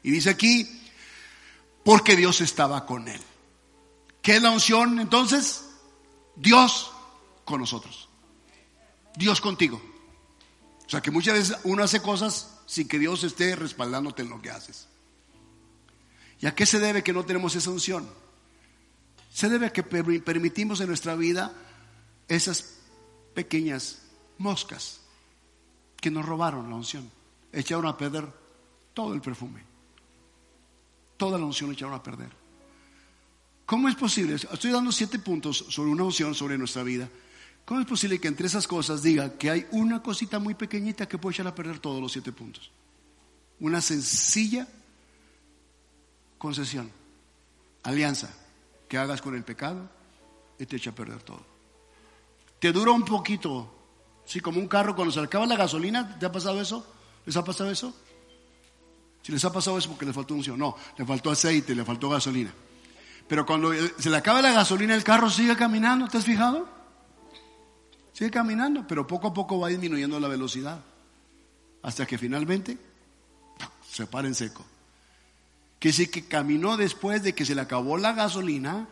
[0.03, 0.84] Y dice aquí,
[1.85, 3.21] porque Dios estaba con él.
[4.23, 5.67] ¿Qué es la unción entonces?
[6.35, 6.91] Dios
[7.45, 8.09] con nosotros.
[9.17, 9.81] Dios contigo.
[10.87, 14.41] O sea que muchas veces uno hace cosas sin que Dios esté respaldándote en lo
[14.41, 14.89] que haces.
[16.41, 18.09] ¿Y a qué se debe que no tenemos esa unción?
[19.33, 21.53] Se debe a que permitimos en nuestra vida
[22.29, 22.77] esas
[23.35, 24.03] pequeñas
[24.39, 25.01] moscas
[26.01, 27.11] que nos robaron la unción.
[27.53, 28.27] Echaron a perder
[28.95, 29.74] todo el perfume.
[31.25, 32.29] Toda la unción echaron a perder.
[33.65, 34.35] ¿Cómo es posible?
[34.35, 37.09] Estoy dando siete puntos sobre una unción sobre nuestra vida.
[37.65, 41.17] ¿Cómo es posible que entre esas cosas diga que hay una cosita muy pequeñita que
[41.17, 42.71] puede echar a perder todos los siete puntos?
[43.59, 44.69] Una sencilla
[46.37, 46.91] concesión,
[47.85, 48.29] alianza
[48.87, 49.89] que hagas con el pecado
[50.59, 51.41] y te echa a perder todo.
[52.59, 53.75] Te dura un poquito,
[54.27, 56.87] sí, como un carro cuando se acaba la gasolina, ¿te ha pasado eso?
[57.25, 57.97] ¿Les ha pasado eso?
[59.25, 62.11] Si les ha pasado eso porque le faltó unción, no, le faltó aceite, le faltó
[62.11, 62.53] gasolina.
[63.27, 66.69] Pero cuando se le acaba la gasolina, el carro sigue caminando, ¿te has fijado?
[68.13, 70.79] Sigue caminando, pero poco a poco va disminuyendo la velocidad.
[71.83, 72.77] Hasta que finalmente
[73.91, 74.63] se para en seco.
[75.79, 78.89] Que sí que caminó después de que se le acabó la gasolina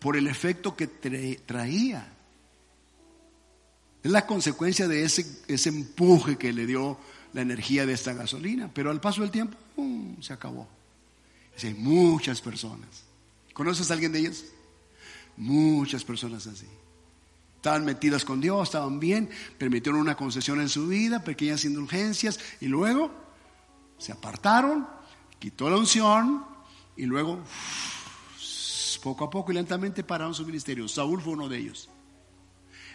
[0.00, 2.12] por el efecto que traía.
[4.02, 6.98] Es la consecuencia de ese, ese empuje que le dio
[7.32, 8.70] la energía de esta gasolina.
[8.72, 9.56] Pero al paso del tiempo,
[10.20, 10.68] se acabó.
[11.62, 13.04] hay muchas personas.
[13.52, 14.44] ¿Conoces a alguien de ellos?
[15.36, 16.66] Muchas personas así.
[17.56, 22.66] Estaban metidas con Dios, estaban bien, permitieron una concesión en su vida, pequeñas indulgencias, y
[22.66, 23.12] luego
[23.98, 24.86] se apartaron,
[25.38, 26.44] quitó la unción,
[26.96, 27.38] y luego
[29.02, 30.88] poco a poco y lentamente pararon su ministerio.
[30.88, 31.88] Saúl fue uno de ellos.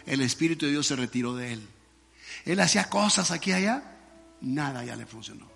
[0.06, 1.68] El Espíritu de Dios se retiró de él.
[2.44, 3.97] Él hacía cosas aquí y allá,
[4.40, 5.48] nada ya le funcionó.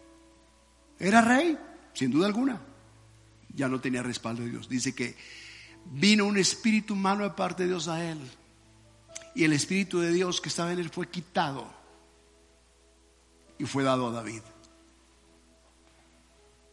[0.98, 1.58] Era rey,
[1.94, 2.60] sin duda alguna.
[3.54, 4.68] Ya no tenía respaldo de Dios.
[4.68, 5.16] Dice que
[5.92, 8.18] vino un espíritu humano de parte de Dios a él
[9.34, 11.66] y el Espíritu de Dios que estaba en él fue quitado
[13.58, 14.42] y fue dado a David.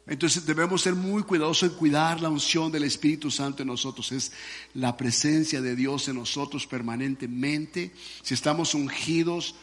[0.08, 4.12] Entonces debemos ser muy cuidadosos en cuidar la unción del Espíritu Santo en nosotros.
[4.12, 4.32] Es
[4.74, 7.94] la presencia de Dios en nosotros permanentemente.
[8.24, 9.56] Si estamos ungidos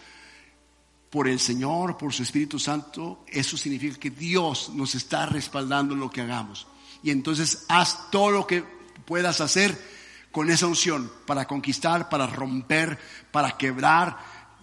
[1.16, 6.00] por el Señor, por su Espíritu Santo, eso significa que Dios nos está respaldando en
[6.00, 6.66] lo que hagamos.
[7.02, 8.62] Y entonces haz todo lo que
[9.06, 9.80] puedas hacer
[10.30, 12.98] con esa unción para conquistar, para romper,
[13.32, 14.18] para quebrar.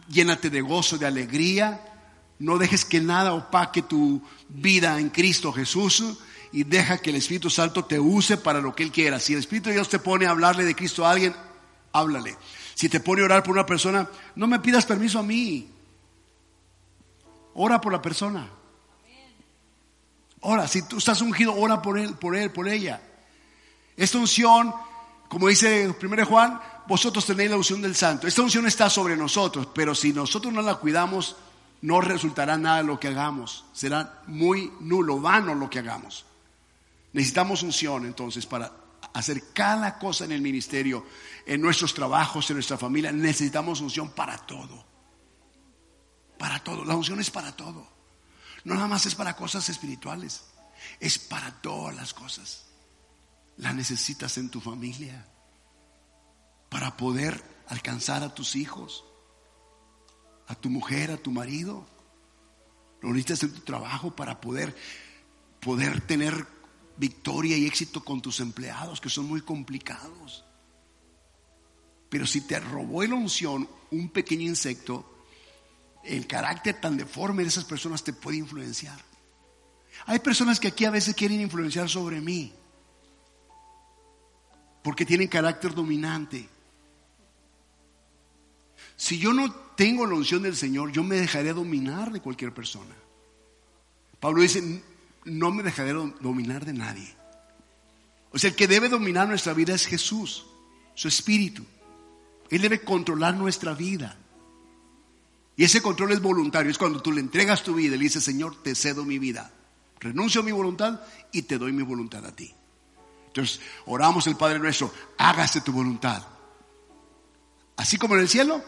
[0.08, 1.84] Llénate de gozo, de alegría.
[2.38, 6.04] No dejes que nada opaque tu vida en Cristo Jesús
[6.51, 9.20] y deja que el Espíritu Santo te use para lo que Él quiera.
[9.20, 11.34] Si el Espíritu de Dios te pone a hablarle de Cristo a alguien,
[11.93, 12.38] háblale.
[12.76, 15.72] Si te pone a orar por una persona, no me pidas permiso a mí.
[17.56, 18.49] Ora por la persona.
[20.41, 23.01] Ora, si tú estás ungido, ora por él, por él, por ella.
[23.95, 24.74] Esta unción
[25.34, 28.28] como dice 1 Juan, vosotros tenéis la unción del santo.
[28.28, 31.36] Esta unción está sobre nosotros, pero si nosotros no la cuidamos,
[31.82, 33.66] no resultará nada lo que hagamos.
[33.74, 36.24] Será muy nulo, vano lo que hagamos.
[37.14, 38.72] Necesitamos unción entonces para
[39.12, 41.04] hacer cada cosa en el ministerio,
[41.47, 43.12] en nuestros trabajos, en nuestra familia.
[43.12, 44.86] Necesitamos unción para todo.
[46.43, 46.83] Para todo.
[46.83, 47.87] La unción es para todo.
[48.65, 50.43] No nada más es para cosas espirituales.
[50.99, 52.65] Es para todas las cosas
[53.55, 55.25] la necesitas en tu familia
[56.67, 59.05] para poder alcanzar a tus hijos,
[60.47, 61.85] a tu mujer, a tu marido.
[62.99, 64.75] Lo necesitas en tu trabajo para poder,
[65.61, 66.45] poder tener
[66.97, 70.43] victoria y éxito con tus empleados, que son muy complicados.
[72.09, 75.12] Pero si te robó la unción un pequeño insecto,
[76.04, 78.99] el carácter tan deforme de esas personas te puede influenciar.
[80.06, 82.54] Hay personas que aquí a veces quieren influenciar sobre mí
[84.82, 86.47] porque tienen carácter dominante.
[88.97, 92.93] Si yo no tengo la unción del Señor, yo me dejaré dominar de cualquier persona.
[94.20, 94.84] Pablo dice,
[95.26, 97.16] no me dejaré dominar de nadie.
[98.32, 100.45] O sea, el que debe dominar nuestra vida es Jesús,
[100.95, 101.64] su espíritu.
[102.49, 104.18] Él debe controlar nuestra vida.
[105.56, 108.24] Y ese control es voluntario, es cuando tú le entregas tu vida y le dices,
[108.24, 109.51] Señor, te cedo mi vida.
[109.99, 111.01] Renuncio a mi voluntad
[111.32, 112.54] y te doy mi voluntad a ti.
[113.28, 116.24] Entonces, oramos el Padre nuestro, hágase tu voluntad.
[117.78, 118.64] Así como en el cielo,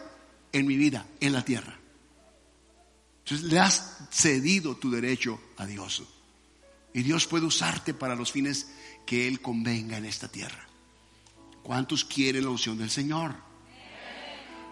[0.51, 1.77] en mi vida, en la tierra.
[3.19, 6.03] Entonces, le has cedido tu derecho a Dios.
[6.93, 8.67] Y Dios puede usarte para los fines
[9.05, 10.67] que Él convenga en esta tierra.
[11.61, 13.35] ¿Cuántos quieren la unción del Señor?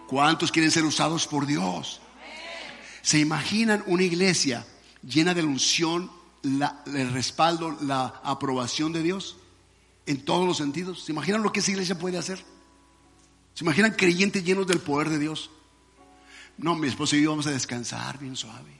[0.08, 2.00] ¿Cuántos quieren ser usados por Dios?
[3.04, 4.64] ¿Se imaginan una iglesia
[5.06, 6.10] llena de unción,
[6.42, 9.36] el respaldo, la aprobación de Dios?
[10.06, 11.04] En todos los sentidos.
[11.04, 12.42] ¿Se imaginan lo que esa iglesia puede hacer?
[13.52, 15.50] ¿Se imaginan creyentes llenos del poder de Dios?
[16.56, 18.72] No, mi esposo y yo vamos a descansar bien suave.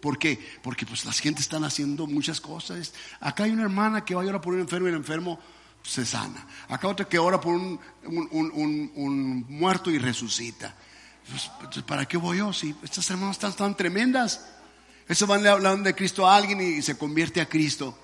[0.00, 0.44] ¿Por qué?
[0.64, 2.92] Porque pues las gente están haciendo muchas cosas.
[3.20, 5.38] Acá hay una hermana que va a llorar por un enfermo y el enfermo
[5.84, 6.48] se sana.
[6.68, 10.74] Acá otra que ora por un, muerto y resucita.
[11.28, 12.52] Pues, ¿Para qué voy yo?
[12.52, 14.46] Si estas hermanas están tan tremendas.
[15.08, 17.96] Eso van hablando de Cristo a alguien y se convierte a Cristo.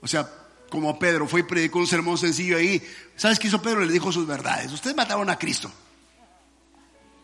[0.00, 0.28] O sea,
[0.70, 2.82] como Pedro fue y predicó un sermón sencillo ahí.
[3.16, 3.84] ¿Sabes qué hizo Pedro?
[3.84, 4.72] Le dijo sus verdades.
[4.72, 5.70] Ustedes mataron a Cristo.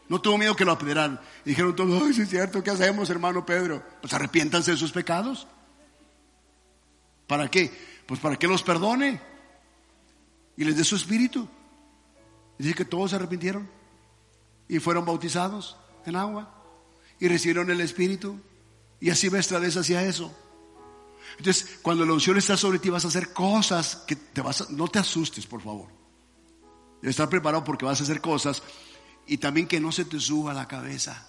[0.09, 1.21] No tuvo miedo que lo apedrearan.
[1.45, 3.83] Y dijeron todos, ay, sí es cierto, ¿qué hacemos, hermano Pedro?
[4.01, 5.47] Pues arrepiéntanse de sus pecados.
[7.27, 7.73] ¿Para qué?
[8.07, 9.21] Pues para que los perdone
[10.57, 11.49] y les dé su espíritu.
[12.59, 13.82] Dice que todos se arrepintieron
[14.73, 16.51] y fueron bautizados en agua
[17.20, 18.41] y recibieron el espíritu.
[19.01, 20.35] Y así ves vez hacia eso.
[21.37, 24.66] Entonces, cuando la unción está sobre ti, vas a hacer cosas que te vas a,
[24.70, 25.91] no te asustes, por favor.
[27.03, 28.62] Estar preparado porque vas a hacer cosas
[29.27, 31.29] y también que no se te suba la cabeza.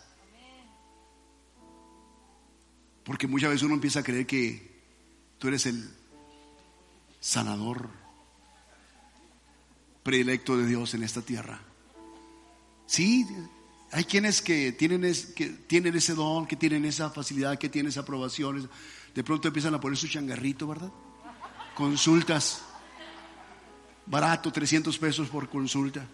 [3.03, 4.85] Porque muchas veces uno empieza a creer que
[5.37, 5.93] tú eres el
[7.19, 7.89] sanador
[10.01, 11.72] predilecto de Dios en esta tierra.
[12.85, 13.25] Sí,
[13.91, 15.01] hay quienes que tienen,
[15.35, 18.69] que tienen ese don, que tienen esa facilidad, que tienen esa aprobación.
[19.13, 20.91] De pronto empiezan a poner su changarrito, ¿verdad?
[21.75, 22.63] Consultas.
[24.05, 26.07] Barato, 300 pesos por consulta.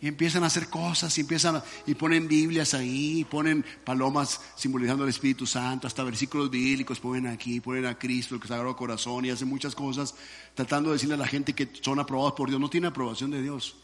[0.00, 5.10] Y empiezan a hacer cosas y empiezan y ponen Biblias ahí, ponen palomas simbolizando el
[5.10, 9.48] Espíritu Santo, hasta versículos bíblicos ponen aquí, ponen a Cristo, el Sagrado Corazón y hacen
[9.48, 10.14] muchas cosas
[10.54, 12.60] tratando de decirle a la gente que son aprobados por Dios.
[12.60, 13.76] No tiene aprobación de Dios.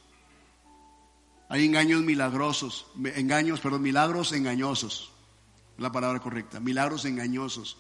[1.50, 2.86] Hay engaños milagrosos,
[3.16, 5.10] engaños, perdón, milagros engañosos.
[5.78, 7.76] La palabra correcta, milagros engañosos.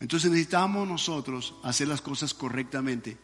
[0.00, 3.16] Entonces necesitamos nosotros hacer las cosas correctamente,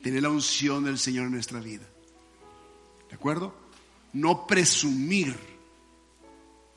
[0.00, 1.82] tener la unción del Señor en nuestra vida.
[3.08, 3.52] ¿De acuerdo?
[4.12, 5.36] No presumir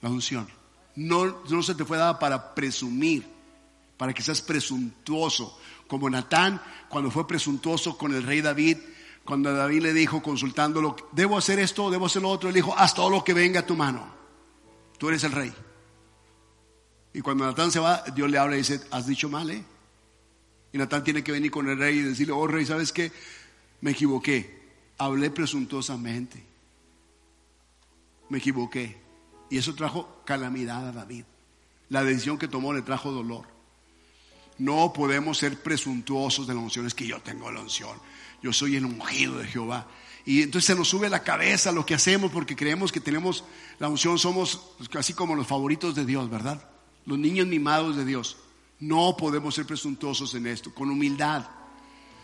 [0.02, 0.48] la unción.
[0.96, 3.28] No, no se te fue dada para presumir,
[3.96, 5.60] para que seas presuntuoso.
[5.86, 8.78] Como Natán, cuando fue presuntuoso con el rey David,
[9.26, 11.90] cuando David le dijo, consultándolo, ¿debo hacer esto?
[11.90, 12.50] ¿Debo hacer lo otro?
[12.50, 14.06] Él dijo, haz todo lo que venga a tu mano.
[14.98, 15.54] Tú eres el rey.
[17.14, 19.64] Y cuando Natán se va, Dios le habla y dice, has dicho mal, ¿eh?
[20.74, 23.12] Y Natán tiene que venir con el rey y decirle, oh rey, ¿sabes qué?
[23.82, 24.62] Me equivoqué.
[24.98, 26.44] Hablé presuntuosamente.
[28.30, 28.98] Me equivoqué.
[29.50, 31.24] Y eso trajo calamidad a David.
[31.90, 33.46] La decisión que tomó le trajo dolor.
[34.58, 36.88] No podemos ser presuntuosos de la unción.
[36.88, 37.98] Es que yo tengo la unción
[38.44, 39.88] yo soy el ungido de Jehová.
[40.26, 43.44] Y entonces se nos sube la cabeza lo que hacemos porque creemos que tenemos
[43.80, 46.70] la unción, somos casi como los favoritos de Dios, ¿verdad?
[47.06, 48.38] Los niños mimados de Dios.
[48.80, 51.46] No podemos ser presuntuosos en esto, con humildad.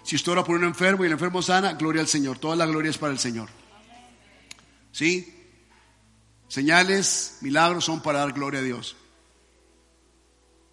[0.03, 2.37] Si usted ora por un enfermo y el enfermo sana, gloria al Señor.
[2.37, 3.49] Toda la gloria es para el Señor.
[4.91, 5.35] ¿Sí?
[6.49, 8.97] Señales, milagros son para dar gloria a Dios.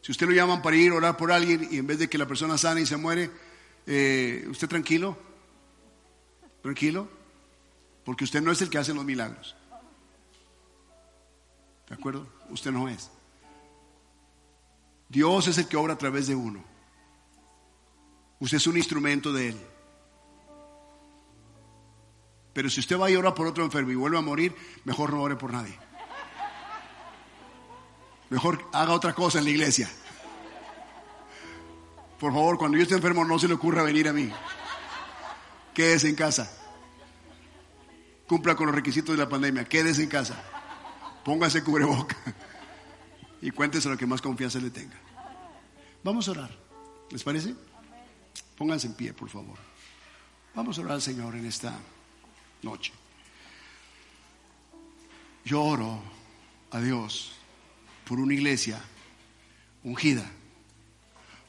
[0.02, 2.18] Si usted lo llaman para ir a orar por alguien y en vez de que
[2.18, 3.30] la persona sane y se muere,
[3.86, 5.25] eh, usted tranquilo,
[6.66, 7.06] Tranquilo,
[8.04, 9.54] porque usted no es el que hace los milagros.
[11.88, 12.26] ¿De acuerdo?
[12.50, 13.08] Usted no es.
[15.08, 16.64] Dios es el que obra a través de uno.
[18.40, 19.60] Usted es un instrumento de Él.
[22.52, 24.52] Pero si usted va y ora por otro enfermo y vuelve a morir,
[24.84, 25.78] mejor no ore por nadie.
[28.28, 29.88] Mejor haga otra cosa en la iglesia.
[32.18, 34.32] Por favor, cuando yo esté enfermo no se le ocurra venir a mí
[35.76, 36.50] quédese en casa.
[38.26, 40.42] Cumpla con los requisitos de la pandemia, quédese en casa.
[41.22, 42.16] Póngase cubreboca
[43.42, 44.96] y cuéntese lo que más confianza le tenga.
[46.02, 46.58] Vamos a orar.
[47.10, 47.54] ¿Les parece?
[48.56, 49.58] Pónganse en pie, por favor.
[50.54, 51.78] Vamos a orar al Señor en esta
[52.62, 52.92] noche.
[55.44, 56.00] Yo oro
[56.70, 57.32] a Dios
[58.06, 58.80] por una iglesia
[59.84, 60.24] ungida,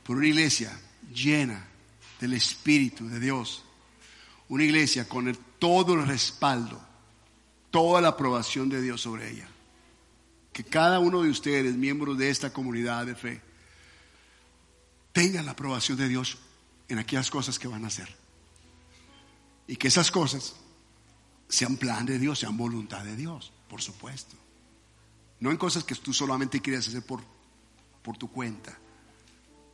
[0.04, 0.78] por una iglesia
[1.14, 1.66] llena
[2.20, 3.64] del Espíritu de Dios
[4.50, 6.80] una iglesia con todo el respaldo,
[7.72, 9.48] toda la aprobación de Dios sobre ella.
[10.54, 13.42] Que cada uno de ustedes, miembros de esta comunidad de fe,
[15.12, 16.38] tenga la aprobación de Dios
[16.88, 18.16] en aquellas cosas que van a hacer.
[19.68, 20.56] Y que esas cosas
[21.50, 24.36] sean plan de Dios, sean voluntad de Dios, por supuesto.
[25.40, 27.22] No en cosas que tú solamente quieres hacer por,
[28.02, 28.78] por tu cuenta.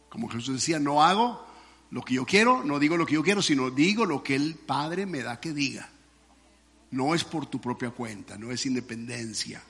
[0.10, 1.53] Como Jesús decía, no hago
[1.94, 4.56] lo que yo quiero, no digo lo que yo quiero, sino digo lo que el
[4.56, 5.92] Padre me da que diga.
[6.90, 9.62] No es por tu propia cuenta, no es independencia.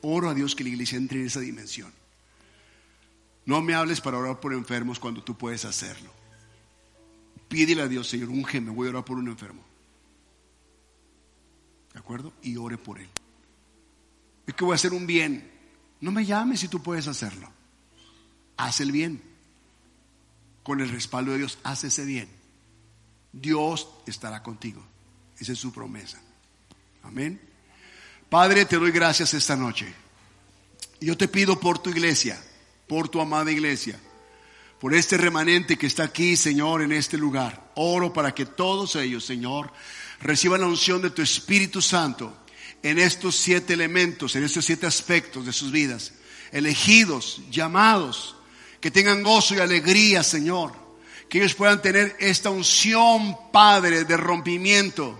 [0.00, 1.92] Oro a Dios que la iglesia entre en esa dimensión.
[3.44, 6.10] No me hables para orar por enfermos cuando tú puedes hacerlo.
[7.46, 9.62] Pídele a Dios, Señor, un me voy a orar por un enfermo.
[11.92, 12.32] ¿De acuerdo?
[12.42, 13.08] Y ore por él.
[14.46, 15.46] Es que voy a hacer un bien.
[16.00, 17.50] No me llames si tú puedes hacerlo.
[18.56, 19.31] Haz el bien.
[20.62, 22.28] Con el respaldo de Dios, haz ese bien.
[23.32, 24.84] Dios estará contigo.
[25.38, 26.20] Esa es su promesa.
[27.02, 27.40] Amén.
[28.28, 29.92] Padre, te doy gracias esta noche.
[31.00, 32.40] Yo te pido por tu iglesia,
[32.86, 33.98] por tu amada iglesia,
[34.78, 37.72] por este remanente que está aquí, Señor, en este lugar.
[37.74, 39.72] Oro para que todos ellos, Señor,
[40.20, 42.36] reciban la unción de tu Espíritu Santo
[42.82, 46.12] en estos siete elementos, en estos siete aspectos de sus vidas.
[46.52, 48.36] Elegidos, llamados,
[48.82, 50.72] que tengan gozo y alegría, Señor.
[51.28, 55.18] Que ellos puedan tener esta unción, Padre, de rompimiento,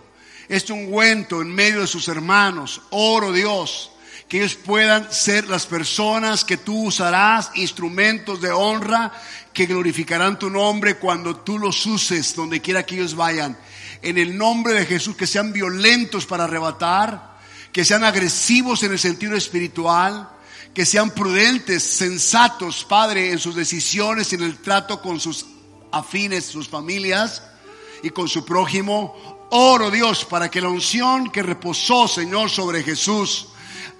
[0.48, 2.82] este ungüento en medio de sus hermanos.
[2.90, 3.92] Oro, Dios,
[4.28, 9.12] que ellos puedan ser las personas que tú usarás, instrumentos de honra,
[9.52, 13.56] que glorificarán tu nombre cuando tú los uses, donde quiera que ellos vayan.
[14.02, 17.38] En el nombre de Jesús, que sean violentos para arrebatar,
[17.72, 20.28] que sean agresivos en el sentido espiritual,
[20.74, 25.44] que sean prudentes, sensatos, Padre, en sus decisiones y en el trato con sus
[25.90, 27.42] afines, sus familias
[28.02, 29.48] y con su prójimo.
[29.50, 33.48] Oro Dios para que la unción que reposó, Señor, sobre Jesús,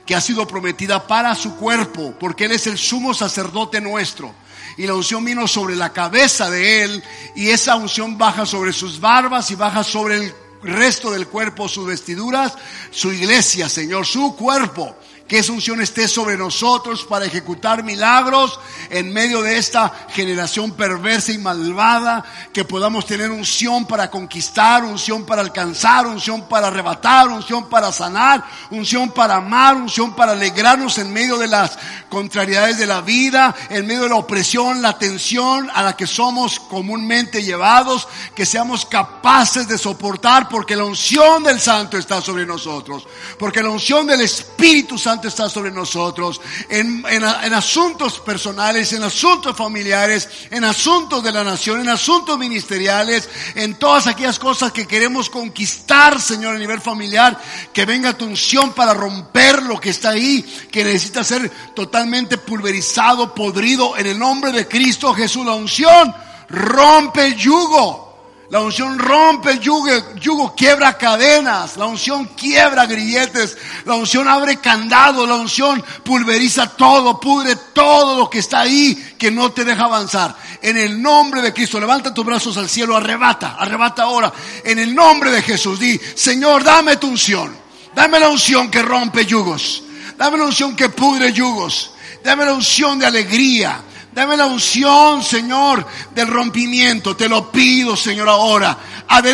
[0.06, 4.34] que ha sido prometida para su cuerpo, porque Él es el sumo sacerdote nuestro.
[4.78, 7.04] Y la unción vino sobre la cabeza de Él
[7.36, 11.86] y esa unción baja sobre sus barbas y baja sobre el resto del cuerpo, sus
[11.86, 12.54] vestiduras,
[12.90, 14.96] su iglesia, Señor, su cuerpo
[15.32, 18.60] que esa unción esté sobre nosotros para ejecutar milagros
[18.90, 22.22] en medio de esta generación perversa y malvada,
[22.52, 28.44] que podamos tener unción para conquistar, unción para alcanzar, unción para arrebatar, unción para sanar,
[28.70, 31.78] unción para amar, unción para alegrarnos en medio de las
[32.10, 36.60] contrariedades de la vida, en medio de la opresión, la tensión a la que somos
[36.60, 43.08] comúnmente llevados, que seamos capaces de soportar porque la unción del Santo está sobre nosotros,
[43.38, 50.28] porque la unción del Espíritu Santo está sobre nosotros, en, asuntos personales, en asuntos familiares,
[50.50, 56.20] en asuntos de la nación, en asuntos ministeriales, en todas aquellas cosas que queremos conquistar,
[56.20, 57.40] Señor, a nivel familiar,
[57.72, 63.34] que venga tu unción para romper lo que está ahí, que necesita ser totalmente pulverizado,
[63.34, 66.14] podrido, en el nombre de Cristo Jesús, la unción
[66.48, 68.11] rompe el yugo.
[68.52, 69.88] La unción rompe el yugo,
[70.20, 77.18] yugo, quiebra cadenas, la unción quiebra grilletes, la unción abre candado, la unción pulveriza todo,
[77.18, 80.36] pudre todo lo que está ahí que no te deja avanzar.
[80.60, 84.30] En el nombre de Cristo, levanta tus brazos al cielo, arrebata, arrebata ahora.
[84.62, 87.56] En el nombre de Jesús, di, Señor, dame tu unción,
[87.94, 89.82] dame la unción que rompe yugos,
[90.18, 91.92] dame la unción que pudre yugos,
[92.22, 93.80] dame la unción de alegría,
[94.12, 97.16] Dame la unción, Señor, del rompimiento.
[97.16, 98.76] Te lo pido, Señor, ahora.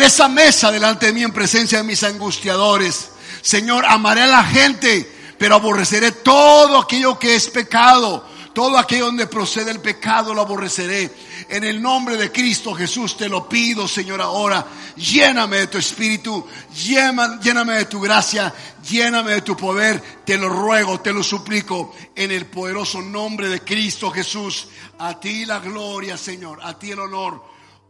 [0.03, 3.09] esa mesa delante de mí en presencia de mis angustiadores.
[3.41, 8.28] Señor, amaré a la gente, pero aborreceré todo aquello que es pecado.
[8.59, 11.09] Todo aquello donde procede el pecado lo aborreceré.
[11.47, 14.67] En el nombre de Cristo Jesús te lo pido, Señor, ahora.
[14.97, 16.45] Lléname de tu espíritu,
[16.75, 18.53] lléname de tu gracia,
[18.83, 20.01] lléname de tu poder.
[20.25, 24.67] Te lo ruego, te lo suplico, en el poderoso nombre de Cristo Jesús.
[24.97, 27.41] A ti la gloria, Señor, a ti el honor.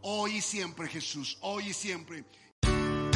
[0.02, 2.22] Hoy y siempre, Jesús, hoy y siempre.